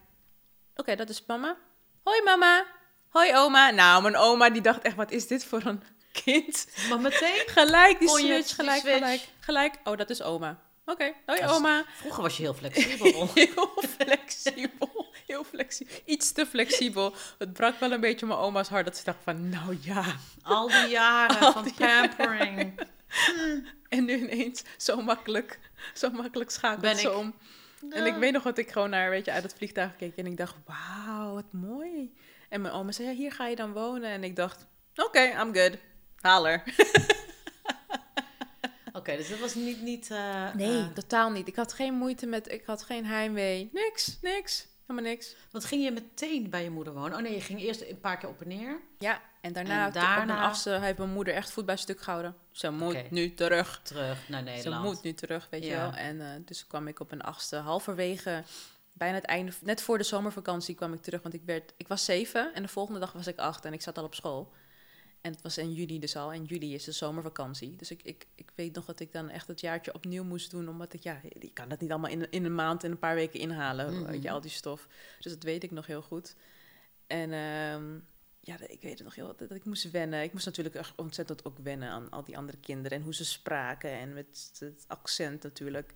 [0.75, 1.57] oké, dat is mama.
[2.03, 2.65] Hoi mama.
[3.09, 3.69] Hoi oma.
[3.69, 5.83] Nou, mijn oma die dacht echt, wat is dit voor een
[6.23, 6.67] kind?
[6.89, 7.43] Maar meteen?
[7.45, 8.97] Gelijk die switch, gelijk, switch?
[8.97, 9.75] gelijk, gelijk.
[9.83, 10.61] Oh, dat is oma.
[10.89, 11.83] Oké, hoi Dat is- oma.
[11.95, 13.29] Vroeger was je heel flexibel.
[13.33, 15.05] Heel flexibel.
[15.27, 15.95] Heel flexibel.
[16.05, 17.13] Iets te flexibel.
[17.37, 18.85] Het brak wel een beetje mijn oma's hart.
[18.85, 20.03] Dat ze dacht van, nou ja.
[20.41, 22.73] Al die jaren Al van die pampering.
[23.89, 25.59] En nu ineens zo makkelijk,
[25.93, 27.33] zo makkelijk schakelt ze om.
[27.89, 30.15] En ik weet nog dat ik gewoon naar, weet je, uit het vliegtuig keek.
[30.17, 32.13] En ik dacht, wauw, wat mooi.
[32.49, 34.09] En mijn oma zei, ja, hier ga je dan wonen.
[34.09, 35.77] En ik dacht, oké, I'm good.
[36.21, 36.63] Haal er.
[38.97, 39.81] Oké, dus dat was niet...
[39.81, 41.47] niet eh, Nee, eh, totaal niet.
[41.47, 43.69] Ik had geen moeite met, ik had geen heimwee.
[43.73, 44.67] Niks, niks.
[44.87, 45.35] Helemaal niks.
[45.51, 47.17] want ging je meteen bij je moeder wonen?
[47.17, 48.79] Oh nee, je ging eerst een paar keer op en neer.
[48.99, 52.35] Ja, en daarna, En daarna- mijn achtste heeft mijn moeder echt voet bij stuk gehouden.
[52.51, 53.81] Ze moet nu terug.
[53.83, 54.83] Terug naar Nederland.
[54.83, 55.91] Ze moet nu terug, weet je wel.
[55.93, 58.43] En eh, dus kwam ik op een achtste, halverwege,
[58.93, 61.21] bijna het einde, net voor de zomervakantie kwam ik terug.
[61.21, 63.81] Want ik, werd, ik was zeven en de volgende dag was ik acht en ik
[63.81, 64.53] zat al op school.
[65.27, 66.33] En het was in juli dus al.
[66.33, 67.75] En juli is de zomervakantie.
[67.75, 70.69] Dus ik, ik, ik weet nog dat ik dan echt het jaartje opnieuw moest doen.
[70.69, 73.15] Omdat ik, ja, je kan dat niet allemaal in, in een maand en een paar
[73.15, 73.93] weken inhalen.
[73.93, 74.11] Mhm.
[74.11, 74.87] Weet je, al die stof.
[75.19, 76.35] Dus dat weet ik nog heel goed.
[77.07, 77.99] En ehm,
[78.39, 80.23] ja, ik weet het nog heel dat ik moest wennen.
[80.23, 82.97] Ik moest natuurlijk echt ontzettend ook wennen aan al die andere kinderen.
[82.97, 85.93] En hoe ze spraken en met het accent natuurlijk.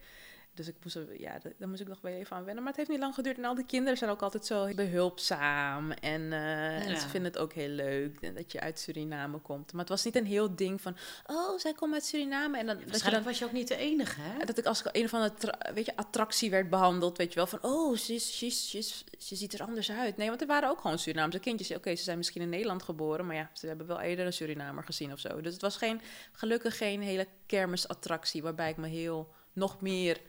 [0.61, 2.63] Dus ik moest, ja, da- daar moest ik nog wel even aan wennen.
[2.63, 3.37] Maar het heeft niet lang geduurd.
[3.37, 5.91] En al die kinderen zijn ook altijd zo behulpzaam.
[5.91, 6.99] En, en Ja.
[6.99, 9.71] ze vinden het ook heel leuk dat je uit Suriname komt.
[9.71, 10.95] Maar het was niet een heel ding van...
[11.25, 12.57] Oh, zij komt uit Suriname.
[12.57, 14.45] En dan, dat je Waarschijnlijk dan was je ook niet de enige, hè?
[14.45, 17.59] dat ik als een of andere weet je, attractie werd behandeld, weet je wel, van
[17.61, 18.81] oh, ze, ze, ze,
[19.17, 20.17] ze ziet er anders uit.
[20.17, 21.71] Nee, want er waren ook gewoon Surinaamse kindjes.
[21.71, 24.83] Oké, ze zijn misschien in Nederland geboren, maar ja, ze hebben wel eerder een Surinamer
[24.83, 25.41] gezien of zo.
[25.41, 30.21] Dus het was geen, gelukkig geen hele kermisattractie waarbij ik me heel nog meer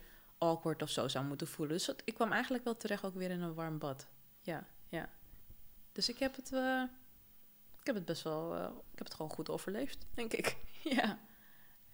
[0.42, 1.76] awkward of zo zou moeten voelen.
[1.76, 4.06] Dus dat- ik kwam eigenlijk wel terecht ook weer in een warm bad.
[4.40, 5.08] Ja, ja.
[5.92, 6.82] Dus ik heb het, eh,
[7.80, 10.56] ik heb het best wel, eh, ik heb het gewoon goed overleefd, denk ik.
[10.96, 11.18] ja,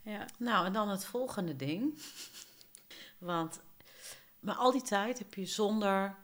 [0.02, 0.26] ja.
[0.38, 2.02] Nou, en dan het volgende ding.
[3.18, 3.60] Want,
[4.40, 6.14] maar al die tijd heb je zonder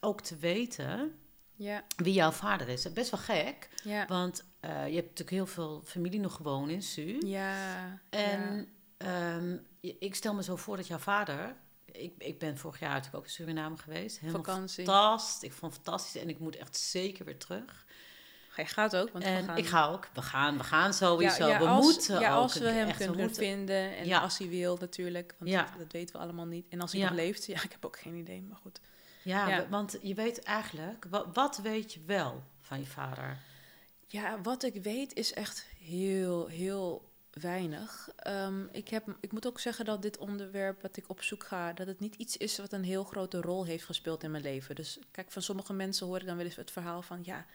[0.00, 1.18] ook te weten
[1.54, 2.92] Ja, wie jouw vader is.
[2.92, 4.06] Best wel gek, ja.
[4.06, 7.26] want eh, je hebt natuurlijk heel veel familie nog gewoon in Su.
[7.26, 7.98] Ja.
[8.10, 11.54] En ehm, ik stel me zo voor dat jouw vader...
[11.92, 14.18] Ik, ik ben vorig jaar natuurlijk ook in Suriname geweest.
[14.18, 14.84] Helemaal Vakantie.
[14.84, 15.42] fantastisch.
[15.42, 17.86] Ik vond het fantastisch en ik moet echt zeker weer terug.
[18.54, 19.56] Hij gaat ook, want we en gaan...
[19.56, 20.08] ik ga ook.
[20.14, 21.46] We gaan, we gaan sowieso.
[21.58, 22.42] we als, moeten ja, ook.
[22.42, 24.20] als we hem echt, we kunnen vinden en Ja.
[24.20, 25.62] als hij wil natuurlijk, want Ja.
[25.62, 26.66] dat, dat weten we allemaal niet.
[26.68, 28.80] En als hij nog leeft, ja, ik heb ook geen idee, maar goed.
[29.22, 33.38] Ja, want je weet eigenlijk, wat, wat weet je wel van je vader?
[34.06, 38.08] Ja, wat ik weet is echt heel, heel weinig.
[38.16, 41.72] Ehm, ik, heb, ik moet ook zeggen dat dit onderwerp wat ik op zoek ga,
[41.72, 44.74] dat het niet iets is wat een heel grote rol heeft gespeeld in mijn leven.
[44.74, 47.46] Dus kijk, van sommige mensen hoor ik dan wel eens het verhaal van, ja,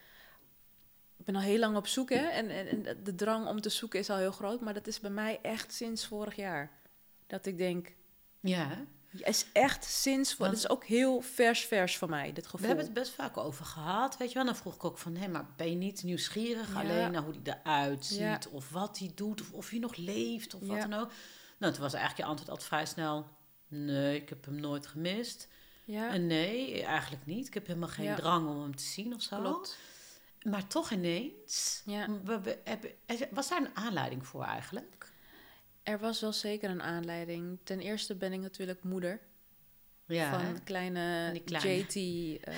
[1.18, 2.26] ik ben al heel lang op zoek, hè.
[2.26, 5.00] En, en, en de drang om te zoeken is al heel groot, maar dat is
[5.00, 6.72] bij mij echt sinds vorig jaar.
[7.28, 7.94] Dat ik denk,
[8.40, 8.86] Ja?
[9.17, 12.60] Ja, is echt sinds, Want- het is ook heel vers, vers voor mij, dit gevoel.
[12.62, 14.45] we hebben het best vaak over gehad, weet je wel.
[14.45, 16.80] Dan vroeg ik ook van, hé, maar ben je niet nieuwsgierig Ja.
[16.80, 18.17] alleen naar hoe hij eruit ziet?
[18.19, 18.39] Ja.
[18.51, 21.12] Of wat hij doet, of of hij nog leeft, of wat dan ook.
[21.58, 23.28] Nou, toen was eigenlijk je antwoord altijd vrij snel,
[23.67, 25.47] nee, ik heb hem nooit gemist.
[25.84, 27.47] ja, En nee, eigenlijk niet.
[27.47, 29.39] Ik heb helemaal geen drang om hem te zien of zo.
[29.41, 29.78] klopt.
[30.41, 32.08] Maar toch ineens, Ja.
[32.23, 32.91] we, we hebben,
[33.32, 35.13] was daar een aanleiding voor eigenlijk?
[35.86, 37.60] Er was wel zeker een aanleiding.
[37.63, 39.19] Ten eerste ben ik natuurlijk moeder
[40.06, 41.32] Ja, van kleine.
[41.45, 41.95] JT,
[42.43, 42.54] eh,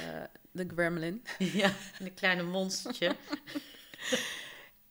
[0.51, 1.23] de gremlin.
[1.61, 3.15] ja een kleine monstertje.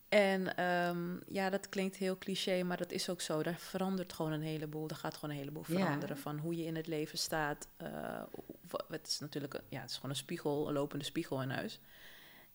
[0.09, 3.43] En ehm, ja, dat klinkt heel cliché, maar dat is ook zo.
[3.43, 4.89] Daar verandert gewoon een heleboel.
[4.89, 5.79] Er gaat gewoon een heleboel Ja.
[5.79, 7.69] veranderen van hoe je in het leven staat.
[8.69, 11.51] Wa- het is natuurlijk een, ja, het is gewoon een spiegel, een lopende spiegel in
[11.51, 11.81] huis.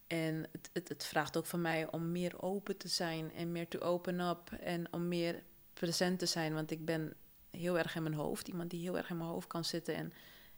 [0.08, 3.67] En het, het, het vraagt ook van mij om meer open te zijn en meer
[3.67, 6.54] te open up en om meer present te zijn.
[6.54, 7.14] Want ik ben
[7.52, 10.14] heel erg in mijn hoofd, iemand die heel erg in mijn hoofd kan zitten en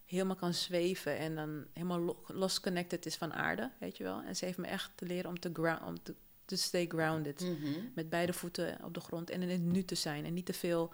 [0.06, 4.21] helemaal kan zweven en dan helemaal lo- los connected is van aarde, weet je wel.
[4.21, 7.41] En ze heeft me echt te leren om te, grou- om te, te stay grounded
[7.41, 7.80] Mhm.
[7.95, 10.26] met beide voeten op de grond en in het nu te zijn.
[10.26, 10.93] En niet te veel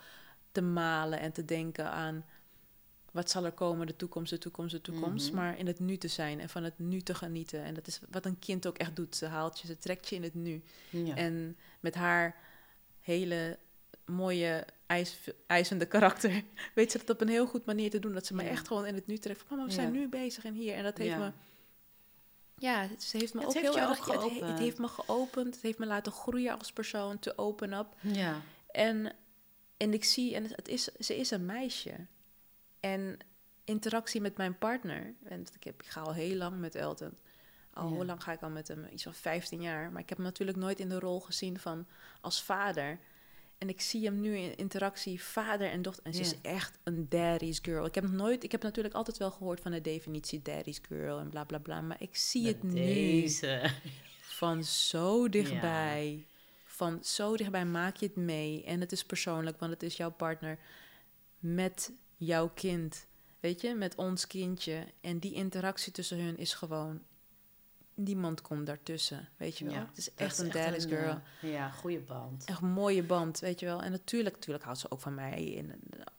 [0.51, 2.25] te malen en te denken aan
[3.11, 5.27] wat zal er komen, de toekomst, de toekomst, de toekomst.
[5.27, 5.35] Mhm.
[5.35, 7.63] Maar in het nu te zijn en van het nu te genieten.
[7.63, 9.15] En dat is wat een kind ook echt doet.
[9.15, 10.63] Ze haalt je, ze trekt je in het nu.
[10.89, 11.15] Ja.
[11.15, 12.35] En met haar
[12.99, 13.57] hele
[14.11, 15.17] mooie, ijs,
[15.47, 16.43] ijzende karakter
[16.75, 18.13] weet ze dat op een heel goed manier te doen.
[18.13, 18.49] Dat ze me Ja.
[18.49, 19.39] echt gewoon in het nu trekt.
[19.47, 19.81] Van, Mama, we Ja.
[19.81, 20.73] zijn nu bezig en hier.
[20.75, 21.31] En dat heeft me...
[22.55, 23.89] Ja, ze heeft me Het ook heeft heel erg...
[23.97, 24.49] het, he- geopend.
[24.49, 25.53] het heeft me geopend.
[25.53, 27.19] Het heeft me laten groeien als persoon.
[27.19, 27.87] Te open up.
[28.01, 28.41] ja.
[28.71, 29.15] En,
[29.77, 31.91] en ik zie, en het is, ze is een meisje.
[32.79, 33.17] En
[33.63, 35.13] interactie met mijn partner.
[35.23, 37.17] En ik, heb, ik ga al heel lang met Elton.
[37.73, 37.93] Al Ja.
[37.95, 38.87] hoe lang ga ik al met hem?
[38.91, 39.91] Iets van 15 jaar.
[39.91, 41.87] Maar ik heb hem natuurlijk nooit in de rol gezien van
[42.21, 42.99] als vader.
[43.59, 46.05] En ik zie hem nu in interactie vader en dochter.
[46.05, 47.85] En ze is echt een daddy's girl.
[47.85, 51.19] Ik heb nog nooit, ik heb natuurlijk altijd wel gehoord van de definitie daddy's girl
[51.19, 51.81] en bla bla bla.
[51.81, 53.71] Maar ik zie het nu Deze.
[54.21, 56.25] van zo dichtbij.
[56.65, 58.63] Van zo dichtbij maak je het mee.
[58.63, 60.59] En het is persoonlijk, want het is jouw partner
[61.39, 63.07] met jouw kind.
[63.39, 64.85] Weet je, met ons kindje.
[65.01, 67.01] En die interactie tussen hun is gewoon.
[68.03, 69.29] Niemand komt daartussen.
[69.37, 69.73] Weet je wel.
[69.73, 71.19] Ja, het is echt is een daddy's girl.
[71.41, 72.45] eh, ja, goede band.
[72.45, 73.81] Echt een mooie band, weet je wel.
[73.83, 75.73] En natuurlijk, natuurlijk houdt ze ook van mij, in,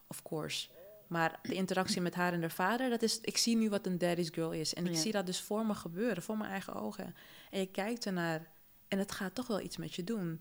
[0.06, 0.68] of course.
[1.06, 3.98] Maar de interactie met haar en haar vader, dat is, ik zie nu wat een
[3.98, 4.74] daddy's girl is.
[4.74, 4.98] En ik Ja.
[5.00, 7.14] zie dat dus voor me gebeuren, voor mijn eigen ogen.
[7.50, 8.48] En je kijkt ernaar
[8.88, 10.40] en het gaat toch wel iets met je doen.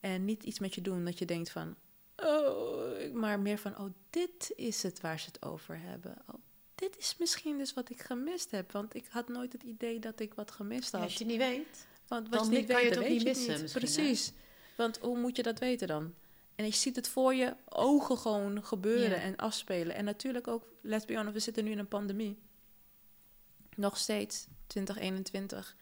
[0.00, 1.76] En niet iets met je doen dat je denkt van,
[2.16, 6.16] oh, maar meer van, oh, dit is het waar ze het over hebben.
[6.26, 6.34] Oh,
[6.78, 8.72] dit is misschien dus wat ik gemist heb.
[8.72, 11.02] Want ik had nooit het idee dat ik wat gemist had.
[11.02, 11.86] als je niet weet.
[12.06, 13.72] Want Dan wat je niet kan je het dan ook niet missen niet.
[13.72, 14.32] Precies.
[14.76, 16.14] Want hoe moet je dat weten dan?
[16.54, 19.22] En je ziet het voor je ogen gewoon gebeuren Ja.
[19.22, 19.94] en afspelen.
[19.94, 22.38] En natuurlijk ook, let's be honest, we zitten nu in een pandemie.
[23.76, 25.76] Nog steeds, 2021.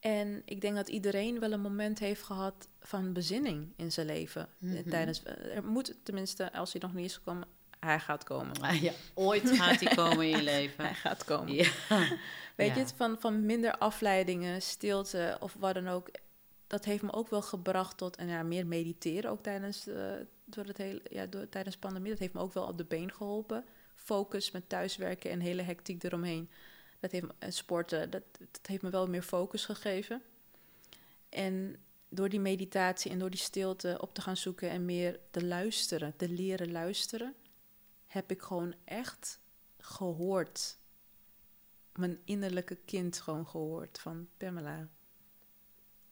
[0.00, 4.48] En ik denk dat iedereen wel een moment heeft gehad van bezinning in zijn leven.
[4.58, 4.88] Mhm.
[4.88, 7.48] Tijdens, er moet tenminste, als hij nog niet is gekomen,
[7.86, 8.60] hij gaat komen.
[8.60, 10.84] Ah, ja, ooit gaat die komen in je leven.
[10.84, 11.54] Hij gaat komen.
[11.54, 11.70] Ja.
[12.56, 16.08] Weet je, het van, van minder afleidingen, stilte of wat dan ook.
[16.66, 20.12] Dat heeft me ook wel gebracht tot en ja, meer mediteren ook tijdens, eh,
[20.44, 22.10] door het hele, ja, door, tijdens de pandemie.
[22.10, 23.64] Dat heeft me ook wel op de been geholpen.
[23.94, 26.50] Focus met thuiswerken en hele hectiek eromheen.
[27.00, 30.22] Dat heeft en sporten, dat, dat heeft me wel meer focus gegeven.
[31.28, 31.76] En
[32.08, 36.16] door die meditatie en door die stilte op te gaan zoeken en meer te luisteren,
[36.16, 37.34] te leren luisteren,
[38.06, 39.40] heb ik gewoon echt
[39.78, 40.78] gehoord
[41.92, 44.88] mijn innerlijke kind gewoon gehoord van Pamela.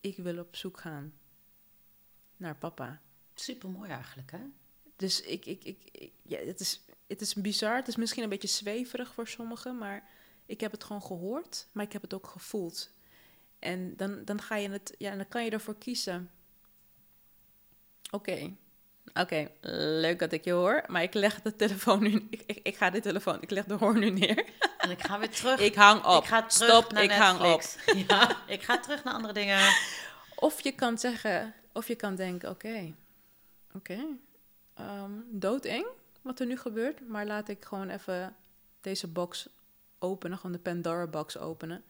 [0.01, 1.15] Ik wil op zoek gaan
[2.37, 3.01] naar papa.
[3.35, 4.41] Super mooi eigenlijk, hè?
[4.97, 7.77] Dus ik, ik, ik, ik- ja, het is, het is bizar.
[7.77, 10.09] Het is misschien een beetje zweverig voor sommigen, maar
[10.47, 12.93] ik heb het gewoon gehoord, maar ik heb het ook gevoeld.
[13.59, 16.31] En dan, dan ga je het, ja, dan kan je ervoor kiezen.
[18.11, 18.57] Oké,
[19.12, 19.49] oké,
[20.01, 22.90] leuk dat ik je hoor, maar ik leg de telefoon nu, ik, ik, ik ga
[22.90, 24.45] de telefoon, ik leg de hoorn nu neer.
[24.79, 25.61] En ik ga weer terug.
[25.61, 26.23] Ik hang op.
[26.23, 27.62] Ik ga terug Stop, naar ik hang op.
[28.09, 29.75] Ja, ik ga terug naar andere dingen.
[30.35, 32.95] Of je kan zeggen, of je kan denken, oké,
[33.75, 33.99] oké,
[34.75, 35.87] ehm, doodeng
[36.23, 38.37] wat er nu gebeurt, maar laat ik gewoon even
[38.81, 39.49] deze box
[39.99, 41.85] openen, gewoon de Pandora box openen.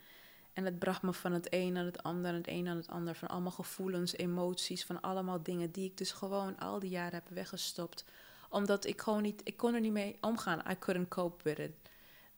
[0.54, 2.88] En het bracht me van het een naar het ander, en het een naar het
[2.88, 3.14] ander.
[3.14, 7.28] Van allemaal gevoelens, emoties, van allemaal dingen die ik dus gewoon al die jaren heb
[7.28, 8.04] weggestopt.
[8.48, 10.62] Omdat ik gewoon niet, ik kon er niet mee omgaan.
[10.70, 11.70] I couldn't cope with it.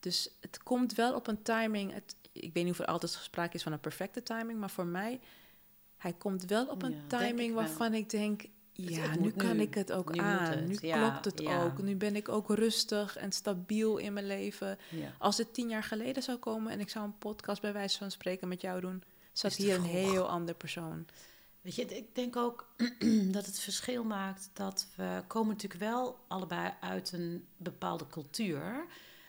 [0.01, 1.93] Dus het komt wel op een timing.
[1.93, 4.87] Het, ik weet niet of er altijd sprake is van een perfecte timing, maar voor
[4.87, 5.21] mij,
[5.97, 7.55] hij komt wel op een Ja, timing ik wel.
[7.65, 8.45] waarvan ik denk,
[8.77, 9.63] ja, het nu kan nu.
[9.63, 10.51] ik het ook Nu aan.
[10.51, 10.69] het.
[10.69, 11.65] Nu Ja, klopt het ja.
[11.65, 11.83] ook.
[11.83, 14.79] Nu ben ik ook rustig en stabiel in mijn leven.
[14.91, 15.13] Ja.
[15.19, 18.11] Als het tien jaar geleden zou komen en ik zou een podcast bij wijze van
[18.11, 21.07] spreken met jou doen, zat hier een heel ander persoon.
[21.61, 22.75] Weet je, ik denk ook
[23.37, 28.87] dat het verschil maakt dat we komen natuurlijk wel allebei uit een bepaalde cultuur,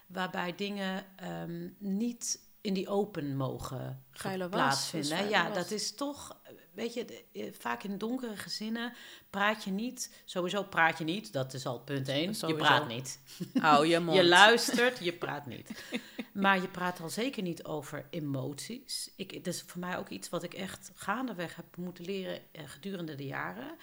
[0.08, 4.04] waarbij dingen ehm, niet in die open mogen
[4.50, 5.18] plaatsvinden.
[5.18, 6.38] dus Ja, dat is toch,
[6.78, 8.94] weet je, eh, vaak in donkere gezinnen
[9.30, 13.20] praat je niet, sowieso praat je niet, dat is al punt één, je praat niet.
[13.60, 14.18] Hou je mond.
[14.18, 15.70] Je luistert, je praat niet.
[16.34, 19.12] Maar je praat al zeker niet over emoties.
[19.16, 22.62] Ik, dat is voor mij ook iets wat ik echt gaandeweg heb moeten leren eh,
[22.66, 23.78] gedurende de jaren.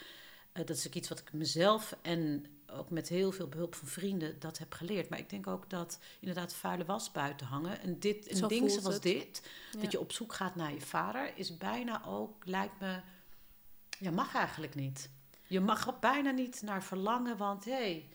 [0.52, 3.88] Eh, dat is ook iets wat ik mezelf en ook met heel veel behulp van
[3.88, 5.08] vrienden dat heb geleerd.
[5.08, 7.80] Maar ik denk ook dat inderdaad vuile was buiten hangen.
[7.80, 9.02] En dit, Zo een ding voelt zoals het.
[9.02, 9.80] dit, Ja.
[9.80, 13.00] dat je op zoek gaat naar je vader, is bijna ook, lijkt me,
[13.98, 15.10] ja, mag eigenlijk niet.
[15.46, 18.08] Je mag er bijna niet naar verlangen, want hé, hey,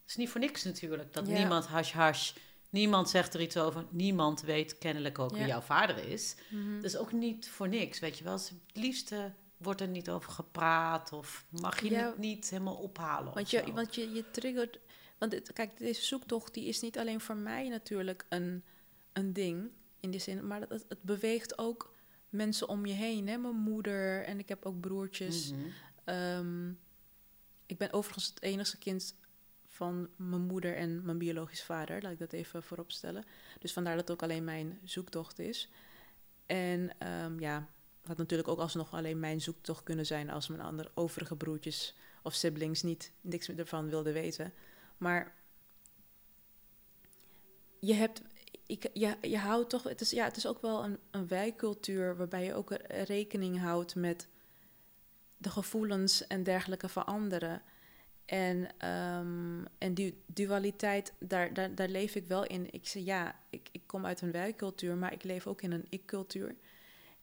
[0.00, 1.32] het is niet voor niks natuurlijk dat Ja.
[1.38, 2.32] niemand hash hash,
[2.70, 5.36] niemand zegt er iets over, niemand weet kennelijk ook Ja.
[5.36, 6.36] wie jouw vader is.
[6.50, 6.74] Mhm.
[6.74, 8.32] Dat is ook niet voor niks, weet je wel.
[8.34, 12.06] Het liefste wordt er niet over gepraat of mag je Ja.
[12.06, 13.34] het niet helemaal ophalen.
[13.34, 14.78] Want je, want je, je triggert.
[15.18, 18.64] Want het, kijk, deze zoektocht die is niet alleen voor mij natuurlijk een,
[19.12, 21.94] een ding in die zin, maar het, het beweegt ook
[22.28, 23.28] mensen om je heen.
[23.28, 23.36] Hè?
[23.36, 25.50] Mijn moeder en ik heb ook broertjes.
[25.52, 25.60] Mhm.
[26.04, 26.68] Ehm,
[27.66, 29.14] ik ben overigens het enigste kind
[29.68, 32.02] van mijn moeder en mijn biologisch vader.
[32.02, 33.24] Laat ik dat even voorop stellen.
[33.58, 35.68] Dus vandaar dat het ook alleen mijn zoektocht is.
[36.46, 37.68] En ehm, ja,
[38.06, 42.34] had natuurlijk ook alsnog alleen mijn zoektocht kunnen zijn als mijn andere overige broertjes of
[42.34, 44.52] siblings niet niks meer ervan wilden weten.
[44.96, 45.34] Maar
[47.80, 48.22] je hebt,
[48.66, 52.16] ik, je, je houdt toch, het is, ja, het is ook wel een, een wijkcultuur
[52.16, 54.28] waarbij je ook rekening houdt met
[55.36, 57.62] de gevoelens en dergelijke van anderen.
[58.24, 62.72] En, ehm, en die dualiteit, daar, daar, daar leef ik wel in.
[62.72, 65.86] Ik zeg ja, ik, ik kom uit een wij-cultuur, maar ik leef ook in een
[65.88, 66.56] ik-cultuur.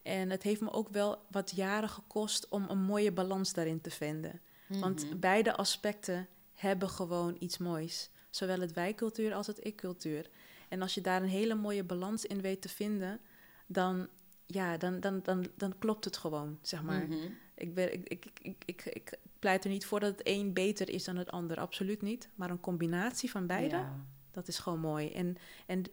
[0.03, 3.89] En het heeft me ook wel wat jaren gekost om een mooie balans daarin te
[3.91, 4.41] vinden.
[4.67, 5.19] Want Mhm.
[5.19, 8.09] beide aspecten hebben gewoon iets moois.
[8.29, 10.29] Zowel het wij-cultuur als het ik-cultuur.
[10.69, 13.19] En als je daar een hele mooie balans in weet te vinden,
[13.65, 14.07] dan,
[14.45, 17.07] ja, dan, dan, dan, dan klopt het gewoon, zeg maar.
[17.07, 17.17] Mhm.
[17.55, 20.53] Ik, ben, ik, ik, ik, ik, ik, ik pleit er niet voor dat het een
[20.53, 22.29] beter is dan het ander, absoluut niet.
[22.35, 24.05] Maar een combinatie van beide, Ja.
[24.31, 25.11] dat is gewoon mooi.
[25.11, 25.35] En,
[25.65, 25.83] en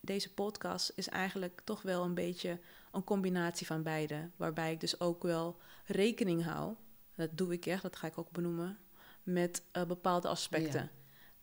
[0.00, 2.58] deze podcast is eigenlijk toch wel een beetje
[2.92, 4.30] een combinatie van beide.
[4.36, 6.74] Waarbij ik dus ook wel rekening hou,
[7.14, 8.78] dat doe ik echt, dat ga ik ook benoemen,
[9.22, 10.82] met eh, bepaalde aspecten.
[10.82, 10.90] Ja.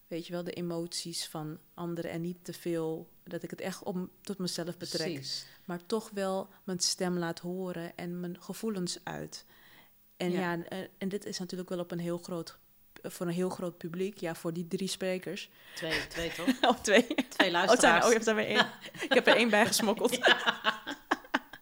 [0.08, 3.84] Weet je wel, de emoties van anderen en niet te veel, dat ik het echt
[3.84, 5.46] op, tot mezelf betrek Precies.
[5.66, 9.46] maar toch wel mijn stem laat horen en mijn gevoelens uit.
[10.18, 10.40] En Ja.
[10.54, 12.58] ja, eh, en dit is natuurlijk wel op een heel groot,
[13.12, 14.18] voor een heel groot publiek.
[14.18, 15.50] Ja, voor die drie sprekers.
[15.76, 16.48] Twee, twee toch?
[16.72, 17.06] Of twee.
[17.30, 18.04] Twee Oh, luisteraars.
[18.04, 18.68] oh, je hebt er weer één.
[19.02, 20.18] Ik heb er één bij gesmokkeld.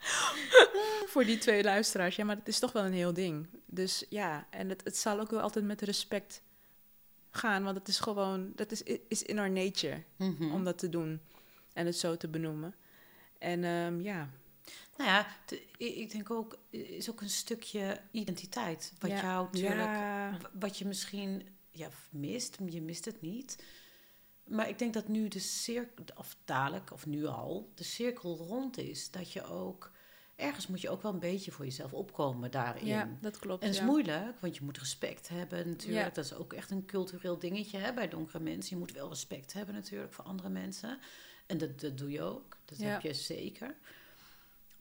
[1.11, 2.15] voor die twee luisteraars.
[2.15, 3.47] Ja, maar het is toch wel een heel ding.
[3.65, 6.41] Dus ja, en het, het zal ook wel altijd met respect
[7.31, 7.63] gaan.
[7.63, 10.51] Want het is gewoon, dat is, is in our nature Mhm.
[10.51, 11.21] om dat te doen.
[11.73, 12.75] En het zo te benoemen.
[13.37, 14.29] En ehm, ja,
[14.97, 15.27] Nou ja,
[15.77, 18.93] ik denk ook, is ook een stukje identiteit.
[18.99, 19.21] Wat Ja.
[19.21, 20.37] jou natuurlijk, Ja.
[20.59, 23.63] wat je misschien ja, mist, je mist het niet.
[24.43, 28.77] Maar ik denk dat nu de cirkel, of dadelijk, of nu al, de cirkel rond
[28.77, 29.11] is.
[29.11, 29.91] Dat je ook,
[30.35, 32.85] ergens moet je ook wel een beetje voor jezelf opkomen daarin.
[32.85, 33.61] ja, dat klopt.
[33.61, 33.87] En dat is ja.
[33.87, 36.07] moeilijk, want je moet respect hebben natuurlijk.
[36.07, 36.13] Ja.
[36.13, 38.69] Dat is ook echt een cultureel dingetje hè, bij donkere mensen.
[38.75, 40.99] Je moet wel respect hebben natuurlijk voor andere mensen.
[41.45, 42.57] En dat, dat doe je ook.
[42.65, 43.75] Dat heb je zeker.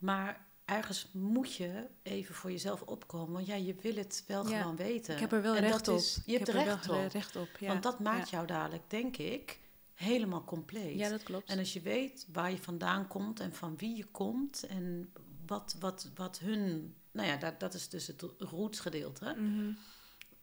[0.02, 3.32] Maar ergens moet je even voor jezelf opkomen.
[3.32, 4.60] Want ja, je wil het wel Ja.
[4.60, 5.14] gewoon weten.
[5.14, 5.96] Ik heb er wel En recht op.
[5.98, 7.12] is- je ik hebt heb er recht wel op.
[7.12, 7.48] recht op.
[7.58, 7.66] Ja.
[7.68, 8.36] Want dat maakt ja.
[8.36, 9.60] jou dadelijk, denk ik,
[9.94, 10.98] helemaal compleet.
[10.98, 11.48] Ja, dat klopt.
[11.50, 15.12] En als je weet waar je vandaan komt en van wie je komt en
[15.46, 19.72] wat, wat, wat hun, nou ja, dat, dat is dus het rootsgedeelte, Mhm.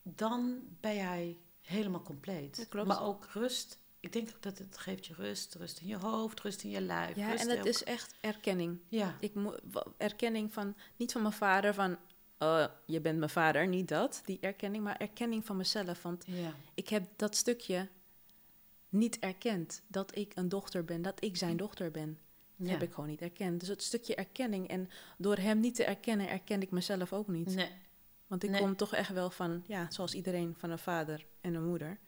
[0.04, 2.56] dan ben jij helemaal compleet.
[2.58, 2.88] Dat klopt.
[2.88, 3.78] Maar ook rust.
[4.00, 5.56] Ik denk ook dat het geeft je rust.
[5.56, 7.16] Rust in je hoofd, rust in je lijf.
[7.16, 8.80] Ja, rust en het ook- is echt erkenning.
[8.88, 9.62] Ja, Ik moet
[9.98, 11.98] erkenning van, niet van mijn vader, van
[12.40, 16.02] oh, je bent mijn vader, niet dat, die erkenning, maar erkenning van mezelf.
[16.02, 16.54] Want ja.
[16.74, 17.88] ik heb dat stukje
[18.90, 22.18] niet erkend dat ik een dochter ben, dat ik zijn dochter ben.
[22.56, 22.74] Dat Ja.
[22.74, 23.60] heb ik gewoon niet erkend.
[23.60, 24.68] Dus het stukje erkenning.
[24.68, 27.56] En door hem niet te erkennen, erken ik mezelf ook niet.
[27.56, 27.72] Nee.
[28.28, 28.62] Want ik Nee.
[28.62, 32.00] kom toch echt wel van, ja, zoals iedereen, van een vader en een moeder.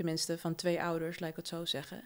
[0.00, 2.04] Tenminste, van twee ouders, laat ik het zo zeggen.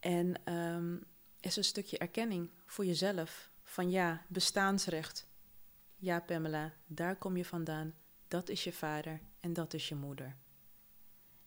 [0.00, 0.96] En ehm
[1.40, 3.50] is een stukje erkenning voor jezelf.
[3.62, 5.26] Van ja, bestaansrecht.
[5.96, 7.94] Ja, Pamela, daar kom je vandaan.
[8.28, 10.36] Dat is je vader en dat is je moeder.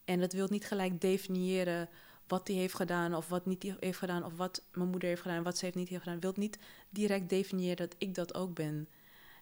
[0.05, 1.89] En dat wil niet gelijk definiëren
[2.27, 5.43] wat hij heeft gedaan of wat niet heeft gedaan, of wat mijn moeder heeft gedaan,
[5.43, 6.19] wat ze heeft niet heeft gedaan.
[6.19, 6.57] Wil niet
[6.89, 8.89] direct definiëren dat ik dat ook ben.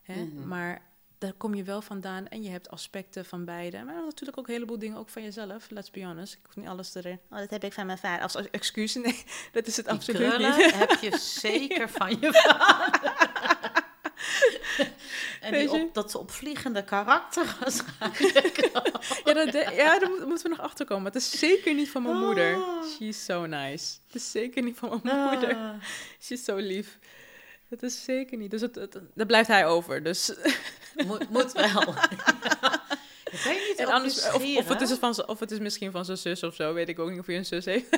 [0.02, 0.24] Hè?
[0.24, 0.48] Mhm.
[0.48, 0.89] Maar
[1.20, 3.84] daar kom je wel vandaan en je hebt aspecten van beide.
[3.84, 5.70] Maar natuurlijk ook een heleboel dingen ook van jezelf.
[5.70, 6.34] Let's be honest.
[6.34, 7.20] Ik hoef niet alles erin.
[7.32, 8.22] Oh, dat heb ik van mijn vader.
[8.24, 8.94] Als excuus.
[8.96, 10.74] Nee, dat is het Die absoluut niet.
[10.88, 13.28] heb je zeker van je vader.
[15.42, 18.70] en die op, dat opvliegende karakter waarschijnlijk.
[19.26, 21.06] Ja, dat de- ja, daar moet- moeten we nog achter komen.
[21.06, 22.56] Het is zeker niet van mijn moeder.
[22.56, 22.84] Ah.
[22.86, 23.96] She's so nice.
[24.06, 25.56] Het is zeker niet van mijn moeder.
[25.56, 25.70] Ah.
[26.20, 27.00] Ze is zo lief.
[27.70, 28.52] Dat is zeker niet.
[28.52, 30.04] Dus het, het, daar blijft hij over.
[30.04, 30.34] Dus.
[31.08, 31.94] Moet, moet wel.
[33.32, 35.92] Ik weet niet En ook anders, of, of, het is van, of het is misschien
[35.92, 36.74] van zijn zus of zo.
[36.74, 37.88] Weet ik ook niet of hij een zus heeft.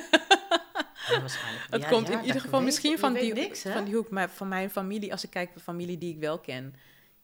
[1.08, 1.66] Ja, waarschijnlijk.
[1.70, 3.94] Het Ja, komt ja, in ieder geval weet- misschien je van die, niks, van die
[3.94, 4.10] hoek.
[4.10, 6.74] Maar van mijn familie, als ik kijk naar de familie die ik wel ken.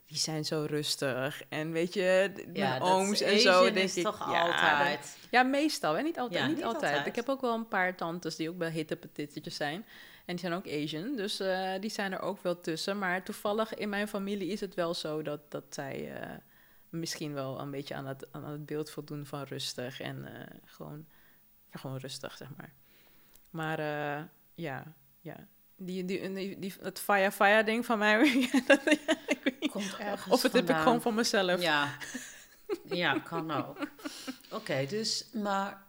[0.06, 1.42] Die zijn zo rustig.
[1.48, 3.64] En weet je, mijn ooms en Asian zo.
[3.64, 5.16] is Denk ik, toch ja, altijd.
[5.30, 5.94] ja, meestal.
[5.94, 6.02] Hè?
[6.02, 6.46] Niet altijd.
[6.46, 6.84] Niet, niet altijd.
[6.84, 7.06] altijd.
[7.06, 9.86] Ik heb ook wel een paar tantes die ook wel hittepetitjes zijn.
[10.28, 11.16] En die zijn ook Asian.
[11.16, 12.98] Dus eh, die zijn er ook wel tussen.
[12.98, 16.36] Maar toevallig in mijn familie is het wel zo dat, dat zij eh,
[16.88, 20.00] misschien wel een beetje aan het, aan het beeld voldoen van rustig.
[20.00, 21.06] En eh, gewoon,
[21.72, 22.72] ja, gewoon rustig, zeg maar.
[23.50, 23.80] Maar
[24.54, 25.46] ja, ja.
[25.76, 28.86] Die, die, die, die, het fire fire ding van mij, ja, dat-
[29.26, 29.70] ik weet niet.
[29.70, 31.60] Komt ergens of het heb ik gewoon van mezelf.
[31.62, 31.96] Ja.
[32.84, 33.78] ja, kan ook.
[34.50, 35.82] Oké, dus, maar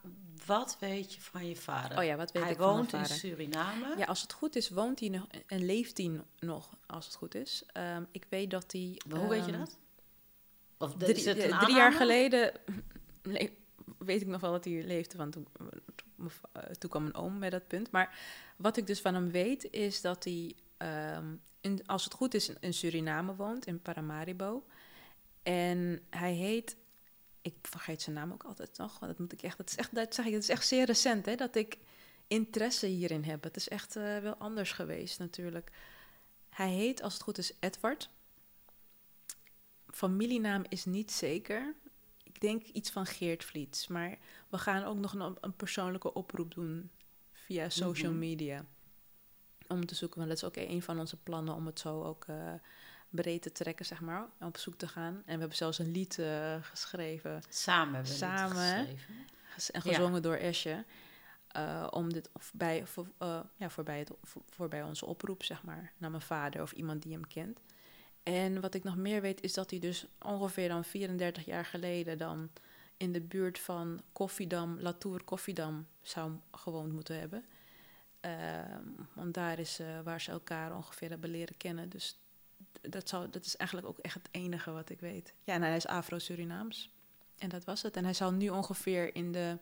[0.50, 1.98] wat weet je van je vader?
[1.98, 3.16] Oh ja, wat weet Hij ik van mijn woont in vader?
[3.16, 3.98] Suriname.
[3.98, 7.36] Ja, als het goed is, woont hij nog en leeft hij nog, als het goed
[7.36, 7.64] is.
[7.72, 9.02] Ehm, ik weet dat hij...
[9.08, 9.78] Maar hoe weet je ehm, dat?
[10.78, 12.52] Of Drie, is het een drie jaar geleden
[13.24, 13.50] le-
[13.98, 15.48] weet ik nog wel dat hij leefde, want toen,
[15.96, 17.92] toen, eh, toen kwam een oom met dat punt.
[17.92, 18.18] Maar
[18.58, 22.50] wat ik dus van hem weet, is dat hij, ehm, in, als het goed is,
[22.60, 24.66] in Suriname woont, in Paramaribo.
[25.44, 26.76] En hij heet,
[27.42, 29.96] ik vergeet zijn naam ook altijd nog, want dat moet ik echt, dat is echt,
[29.96, 31.78] dat zeg ik, het is echt zeer recent, hè, dat ik
[32.28, 33.44] interesse hierin heb.
[33.44, 35.72] Het is echt eh, wel anders geweest natuurlijk.
[36.50, 38.10] Hij heet, als het goed is, Edward.
[39.88, 41.74] Familienaam is niet zeker.
[42.24, 43.88] Ik denk iets van Geert Vliets.
[43.88, 44.18] Maar
[44.50, 46.92] we gaan ook nog een, een persoonlijke oproep doen
[47.32, 48.20] via social Mhm.
[48.20, 48.66] media.
[49.68, 52.26] Om te zoeken, want dat is ook een van onze plannen om het zo ook
[52.28, 52.54] eh,
[53.10, 54.26] breed te trekken, zeg maar.
[54.40, 55.14] Op zoek te gaan.
[55.14, 58.50] En we hebben zelfs een lied eh, geschreven Samen hebben we Samen,
[58.86, 59.16] geschreven.
[59.50, 59.92] ges- en Ja.
[59.94, 60.86] gezongen door Esje.
[61.50, 65.92] eh, om dit bij, voor, eh, ja, voorbij, het, voor, voorbij onze oproep, zeg maar,
[65.98, 67.60] naar mijn vader of iemand die hem kent.
[68.24, 72.18] En wat ik nog meer weet, is dat hij dus ongeveer dan 34 jaar geleden
[72.18, 72.50] dan
[72.98, 77.46] in de buurt van Koffiedam, Latour Koffiedam, zou gewoond moeten hebben.
[78.20, 78.84] Ehm,
[79.14, 81.90] want daar is waar ze elkaar ongeveer hebben leren kennen.
[81.90, 82.20] Dus
[82.82, 85.34] dat, zou, dat is eigenlijk ook echt het enige wat ik weet.
[85.44, 86.90] Ja, en hij is Afro-Surinaams.
[87.38, 87.96] En dat was het.
[87.98, 89.58] En hij zal nu ongeveer in de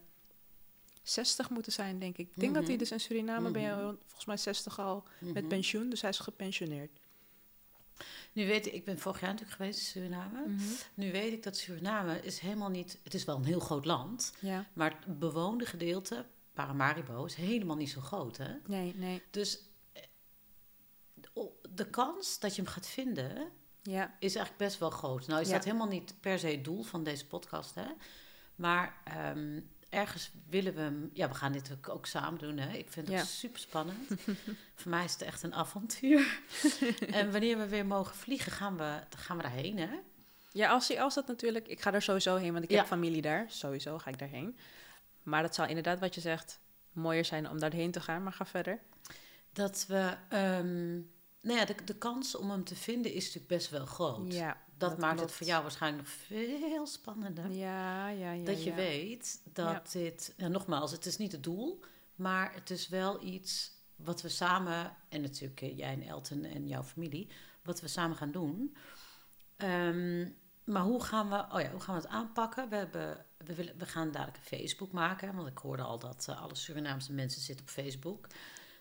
[1.04, 2.28] 60 moeten zijn, denk ik.
[2.30, 2.80] Ik denk dat hij Mhm.
[2.84, 3.93] dus in Suriname ben je Mhm.
[4.06, 5.48] volgens mij 60 al met Mhm.
[5.48, 5.89] pensioen.
[5.89, 6.91] Dus hij is gepensioneerd.
[8.34, 10.45] Nu weet ik, ik ben vorig jaar natuurlijk geweest in Suriname.
[10.93, 13.00] Nu weet ik dat Suriname is helemaal niet...
[13.04, 17.76] Het is wel een heel groot land, Ja, maar het bewoonde gedeelte, Paramaribo, is helemaal
[17.76, 18.54] niet zo groot, hè?
[18.66, 19.22] nee, nee.
[19.32, 19.60] Dus
[21.78, 23.49] de kans dat je hem gaat vinden
[23.82, 25.28] Ja, is eigenlijk best wel groot.
[25.28, 25.53] Nou is Ja.
[25.53, 27.86] dat helemaal niet per se het doel van deze podcast, hè?
[28.55, 29.59] Maar ehm,
[29.89, 31.09] ergens willen we hem...
[31.13, 32.78] Ja, we gaan dit ook, ook samen doen, hè?
[32.78, 33.23] Ik vind het Ja.
[33.23, 34.07] super spannend.
[34.75, 36.39] Voor mij is het echt een avontuur.
[37.11, 39.89] en wanneer we weer mogen vliegen, gaan we, dan gaan we daarheen, hè?
[40.51, 41.67] ja als, als dat natuurlijk...
[41.67, 43.45] Ik ga er sowieso heen, want ik heb familie daar.
[43.47, 44.57] Sowieso ga ik daarheen.
[45.23, 46.59] Maar dat zou inderdaad, wat je zegt,
[46.91, 48.23] mooier zijn om daarheen te gaan.
[48.23, 48.80] Maar ga verder.
[49.53, 50.13] Dat we...
[50.30, 51.01] ehm,
[51.42, 54.34] nou ja, de, de kans om hem te vinden is natuurlijk best wel groot.
[54.34, 57.52] Ja, dat, maakt het voor jou waarschijnlijk nog veel spannender.
[57.52, 58.46] Ja, ja, ja.
[58.46, 58.76] dat je ja.
[58.76, 61.84] weet dat dit, ja, nogmaals, het is niet het doel,
[62.16, 66.68] maar het is wel iets wat we samen, en natuurlijk eh, jij en Elton en
[66.68, 67.28] jouw familie,
[67.64, 68.76] wat we samen gaan doen.
[69.58, 70.30] Ehm,
[70.64, 72.70] maar hoe gaan, we, oh ja, hoe gaan we het aanpakken?
[72.70, 76.26] We, hebben, we, willen, we gaan dadelijk een Facebook maken, want ik hoorde al dat
[76.30, 78.28] eh, alle Surinaamse mensen zitten op Facebook.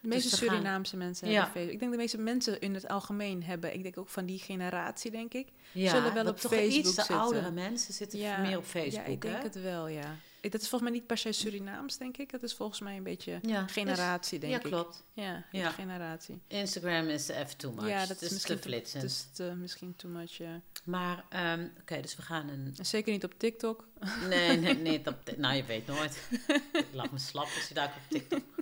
[0.09, 1.33] De meeste Dus gaan- Surinaamse mensen Ja.
[1.35, 1.73] hebben Facebook.
[1.73, 3.75] Ik denk de meeste mensen in het algemeen hebben...
[3.75, 5.49] Ik denk ook van die generatie, denk ik.
[5.73, 7.19] Ja, Zullen wel dat op toch Facebook iets de zitten.
[7.19, 9.07] oudere mensen zitten meer op Facebook.
[9.07, 10.17] Ja, ik denk het wel, ja.
[10.41, 12.31] dat is volgens mij niet per se Surinaams, denk ik.
[12.31, 14.75] Dat is volgens mij een beetje Ja, generatie, dus- denk ja, ik.
[14.75, 15.05] klopt.
[15.13, 15.71] Ja, Ja.
[15.71, 16.41] generatie.
[16.47, 17.89] Instagram is even too much.
[17.89, 19.03] Ja, dat is te flitsend.
[19.03, 20.61] het is te- misschien too much, ja.
[20.85, 22.75] Maar, ehm, oké, dus we gaan een...
[22.79, 23.87] En Zeker niet op TikTok.
[24.29, 25.03] Nee, nee, nee.
[25.03, 26.29] Dat, nou, je weet nooit.
[26.73, 28.43] ik lach me slap als je daar op TikTok.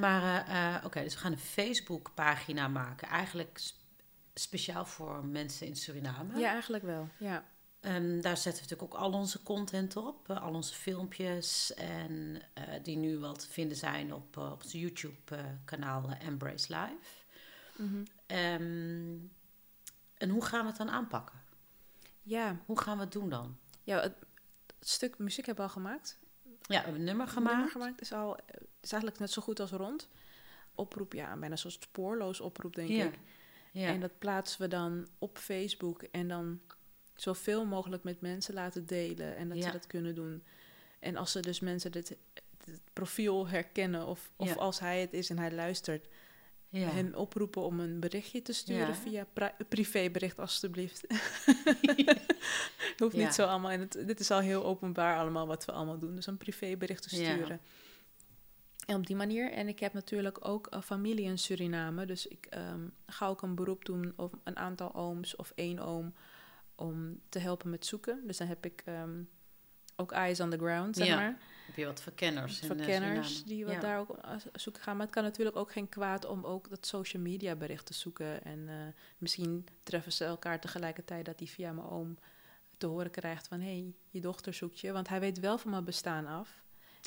[0.00, 3.08] Maar, eh, eh, oké, dus we gaan een Facebook-pagina maken.
[3.08, 3.78] Eigenlijk sp-
[4.34, 6.38] speciaal voor mensen in Suriname.
[6.38, 7.08] Ja, eigenlijk wel.
[7.18, 7.44] Ja.
[7.80, 10.30] Ehm, daar zetten we natuurlijk ook al onze content op.
[10.30, 11.74] eh, al onze filmpjes.
[11.74, 12.42] En
[12.82, 17.18] die nu wel te vinden zijn op, op ons YouTube-kanaal Embrace Live.
[17.76, 18.04] Mhm.
[18.26, 19.16] Ehm,
[20.16, 21.38] en hoe gaan we het dan aanpakken?
[22.22, 23.58] Ja, Hoe gaan we het doen dan?
[23.82, 24.14] ja het,
[24.78, 26.18] het stuk muziek hebben we al gemaakt.
[26.74, 27.72] Ja, we hebben een nummer Het nummer gemaakt.
[27.72, 28.36] gemaakt is, al,
[28.80, 30.08] is eigenlijk net zo goed als rond.
[30.74, 33.04] Oproep, ja, bijna zo'n spoorloos oproep, denk Ja.
[33.04, 33.18] ik.
[33.72, 33.88] Ja.
[33.88, 36.60] En dat plaatsen we dan op Facebook en dan
[37.14, 39.64] zoveel mogelijk met mensen laten delen en dat Ja.
[39.64, 40.44] ze dat kunnen doen.
[40.98, 42.16] En als ze dus mensen dit,
[42.64, 46.06] het profiel herkennen of, of als hij het is en hij luistert,
[46.70, 46.88] ja.
[46.88, 48.94] hem oproepen om een berichtje te sturen Ja.
[48.94, 51.06] via pri- privébericht alstublieft.
[52.98, 53.24] Hoeft Ja.
[53.24, 53.70] niet zo allemaal.
[53.70, 56.14] En het, dit is al heel openbaar allemaal wat we allemaal doen.
[56.14, 57.32] Dus een privébericht te Ja.
[57.32, 57.60] sturen.
[58.86, 59.52] En op die manier.
[59.52, 62.06] En ik heb natuurlijk ook een familie in Suriname.
[62.06, 66.14] Dus ik ehm, ga ook een beroep doen op een aantal ooms of één oom
[66.74, 68.20] om te helpen met zoeken.
[68.26, 69.22] Dus dan heb ik ehm,
[70.00, 71.38] ook eyes on the ground, zeg Ja, maar.
[71.66, 73.44] Heb je wat verkenners eh, kenners Suriname?
[73.46, 73.80] die wat Ja.
[73.80, 74.16] daar ook
[74.52, 74.96] zoeken gaan.
[74.96, 78.44] Maar het kan natuurlijk ook geen kwaad om ook dat social media bericht te zoeken.
[78.44, 78.74] En eh,
[79.18, 82.18] misschien treffen ze elkaar tegelijkertijd dat hij via mijn oom
[82.78, 83.60] te horen krijgt van...
[83.60, 84.92] hé, hey, je dochter zoekt je.
[84.92, 86.62] Want hij weet wel van mijn bestaan af.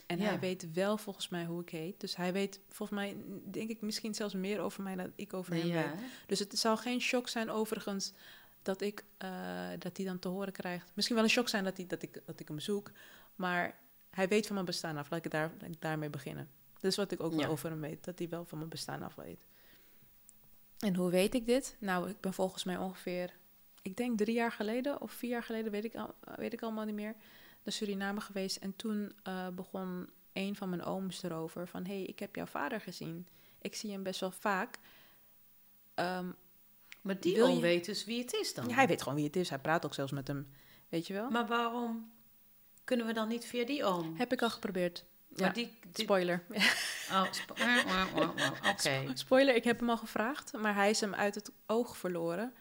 [0.07, 0.23] En Ja.
[0.25, 1.99] hij weet wel volgens mij hoe ik heet.
[1.99, 3.15] Dus hij weet volgens mij,
[3.51, 5.73] denk ik, misschien zelfs meer over mij dan ik over hem Ja.
[5.73, 5.99] weet.
[6.27, 8.13] Dus het zal geen shock zijn overigens
[8.63, 9.29] dat ik eh,
[9.79, 10.91] dat hij dan te horen krijgt.
[10.93, 12.91] Misschien wel een shock zijn dat, hij, dat, ik, dat ik hem zoek.
[13.35, 15.09] Maar hij weet van mijn bestaan af.
[15.09, 16.49] Laat ik, daar, laat ik daarmee beginnen.
[16.73, 18.03] Dat is wat ik ook wel over hem weet.
[18.03, 19.45] Dat hij wel van mijn bestaan af weet.
[20.79, 21.75] En hoe weet ik dit?
[21.79, 23.33] Nou, ik ben volgens mij ongeveer...
[23.81, 26.85] Ik denk drie jaar geleden of vier jaar geleden, weet ik, al, weet ik allemaal
[26.85, 27.15] niet meer...
[27.63, 28.57] naar Suriname geweest.
[28.57, 31.85] En toen eh, begon een van mijn ooms erover van...
[31.85, 33.27] hé, hey, ik heb jouw vader gezien.
[33.61, 34.79] Ik zie hem best wel vaak.
[35.93, 36.31] Ehm,
[37.03, 38.67] Maar die Wil oom je- weet dus wie het is dan.
[38.67, 39.49] ja, hij weet gewoon wie het is.
[39.49, 40.47] Hij praat ook zelfs met hem.
[40.89, 41.29] Weet je wel?
[41.29, 42.11] Maar waarom
[42.83, 44.15] kunnen we dan niet via die oom?
[44.17, 45.05] Heb ik al geprobeerd.
[45.27, 46.43] Maar Ja, die, die- spoiler.
[47.11, 47.53] oh, spo-
[48.71, 49.01] Oké.
[49.13, 52.53] Spoiler, ik heb hem al gevraagd, maar hij is hem uit het oog verloren.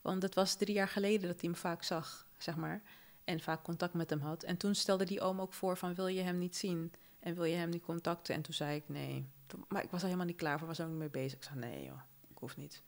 [0.00, 2.82] Want het was drie jaar geleden dat hij hem vaak zag, zeg maar.
[3.24, 4.42] En vaak contact met hem had.
[4.42, 6.92] En toen stelde die oom ook voor van, wil je hem niet zien?
[7.20, 8.34] En wil je hem niet contacten?
[8.34, 9.28] En toen zei ik, nee.
[9.68, 11.38] Maar ik was er helemaal niet klaar voor, was er ook niet mee bezig.
[11.38, 12.82] Ik zei, nee joh, ik hoef niet.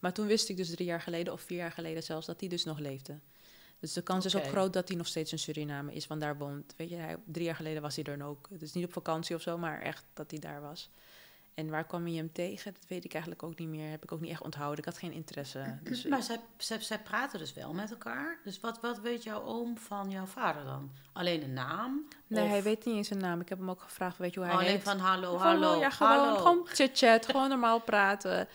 [0.00, 2.48] Maar toen wist ik dus drie jaar geleden, of vier jaar geleden zelfs, dat hij
[2.48, 3.18] dus nog leefde.
[3.78, 6.38] Dus de kans is ook groot dat hij nog steeds in Suriname is, want daar
[6.38, 6.74] woont.
[6.76, 8.48] Weet je, hij, drie jaar geleden was hij er ook.
[8.50, 10.90] Dus niet op vakantie of zo, maar echt dat hij daar was.
[11.54, 12.72] En waar kwam je hem tegen?
[12.72, 13.90] Dat weet ik eigenlijk ook niet meer.
[13.90, 14.78] Heb ik ook niet echt onthouden.
[14.78, 15.78] Ik had geen interesse.
[15.82, 18.38] Dus Maar zij, zij, zij praten dus wel met elkaar.
[18.44, 20.90] Dus wat, wat weet jouw oom van jouw vader dan?
[21.12, 22.08] Alleen een naam?
[22.26, 23.40] nee, Of hij weet niet eens zijn naam.
[23.40, 24.82] Ik heb hem ook gevraagd, weet je hoe hij alleen heet?
[24.82, 26.36] van hallo, hallo, ja, gewoon, hallo.
[26.36, 28.48] gewoon chit-chat, gewoon normaal praten.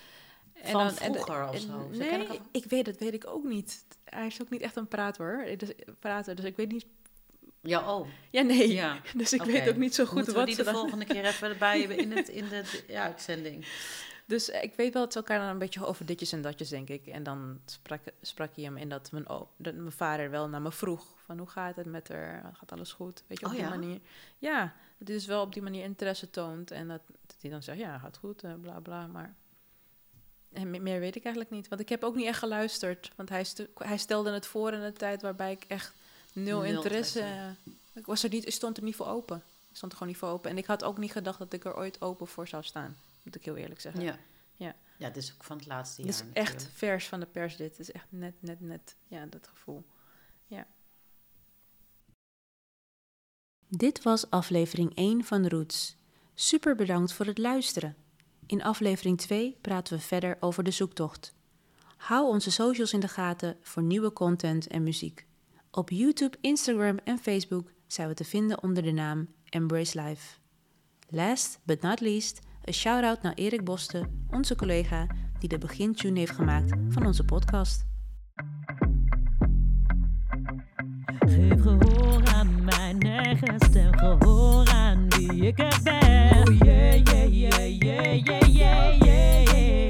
[0.66, 1.90] En Van dan, vroeger of en- zo?
[1.92, 3.86] Zo Nee, ik weet het, weet ik ook niet.
[4.04, 5.46] Hij is ook niet echt een praat hoor.
[5.58, 6.86] Dus, praten, dus ik weet niet.
[7.62, 8.10] Jouw oom?
[8.30, 8.74] Ja, nee.
[8.74, 9.00] Ja.
[9.16, 10.80] Dus ik weet ook niet zo goed Moeten we wat die ze de dan...
[10.80, 13.66] volgende keer even erbij hebben in, het, in de, de uitzending?
[14.26, 16.70] Dus eh, ik weet wel dat ze elkaar dan een beetje over ditjes en datjes,
[16.70, 17.08] denk ik.
[17.08, 19.26] En dan sprak, sprak hij hem in dat mijn,
[19.58, 21.06] dat mijn vader wel naar me vroeg.
[21.26, 22.52] Van hoe gaat het met haar?
[22.54, 23.24] Gaat alles goed?
[23.28, 23.70] Weet je, op Oh, die ja?
[23.76, 24.00] manier.
[24.38, 24.62] Ja,
[24.98, 26.72] dat hij dus wel op die manier interesse toont.
[26.72, 29.08] En dat, dat hij dan zegt, ja, gaat goed, eh, bla bla.
[29.08, 29.36] Maar
[30.56, 31.68] en me- meer weet ik eigenlijk niet.
[31.68, 33.12] Want ik heb ook niet echt geluisterd.
[33.16, 35.94] Want hij, stu- hij stelde het voor in een tijd waarbij ik echt
[36.34, 37.56] nul, Nul interesse...
[37.94, 39.38] ik, was er niet, ik stond er niet voor open.
[39.70, 40.50] Ik stond er gewoon niet voor open.
[40.52, 42.98] En ik had ook niet gedacht dat ik er ooit open voor zou staan.
[43.24, 44.02] Moet ik heel eerlijk zeggen.
[44.04, 44.18] Ja.
[44.56, 44.76] Ja.
[44.98, 47.56] Ja, dit is ook van het laatste Het jaar is echt vers van de pers
[47.56, 47.70] dit.
[47.70, 48.96] Het is echt net, net, net.
[49.08, 49.84] Ja, dat gevoel.
[50.48, 50.68] Ja.
[53.68, 55.96] Dit was aflevering 1 van Roots.
[56.34, 57.96] Super bedankt voor het luisteren.
[58.48, 61.34] In aflevering 2 praten we verder over de zoektocht.
[61.98, 65.26] Hou onze socials in de gaten voor nieuwe content en muziek.
[65.72, 70.38] Op YouTube, Instagram en Facebook zijn we te vinden onder de naam Embrace Life.
[71.10, 75.08] Last but not least, een shout-out naar Erik Boste, onze collega
[75.40, 77.86] die de begintune heeft gemaakt van onze podcast.
[81.06, 84.65] Geef gehoor aan mijn eigen stem, gehoor
[85.34, 86.48] ik er ben.
[86.48, 89.90] Oh yeah, yeah, yeah, yeah, yeah, yeah, yeah.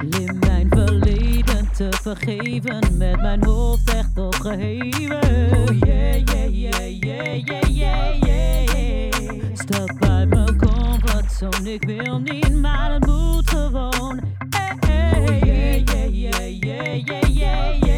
[0.00, 5.20] Lim mijn verleden te vergeven, met mijn hoofd echt opgeheven.
[5.52, 9.12] Oh yeah, yeah, yeah, yeah, yeah, yeah, yeah.
[9.54, 14.20] Stap uit mijn comfortzone, ik wil niet, maar het moet gewoon.
[14.50, 15.20] Hey, hey.
[15.20, 17.95] Oh yeah, yeah, yeah, yeah, yeah, yeah, yeah.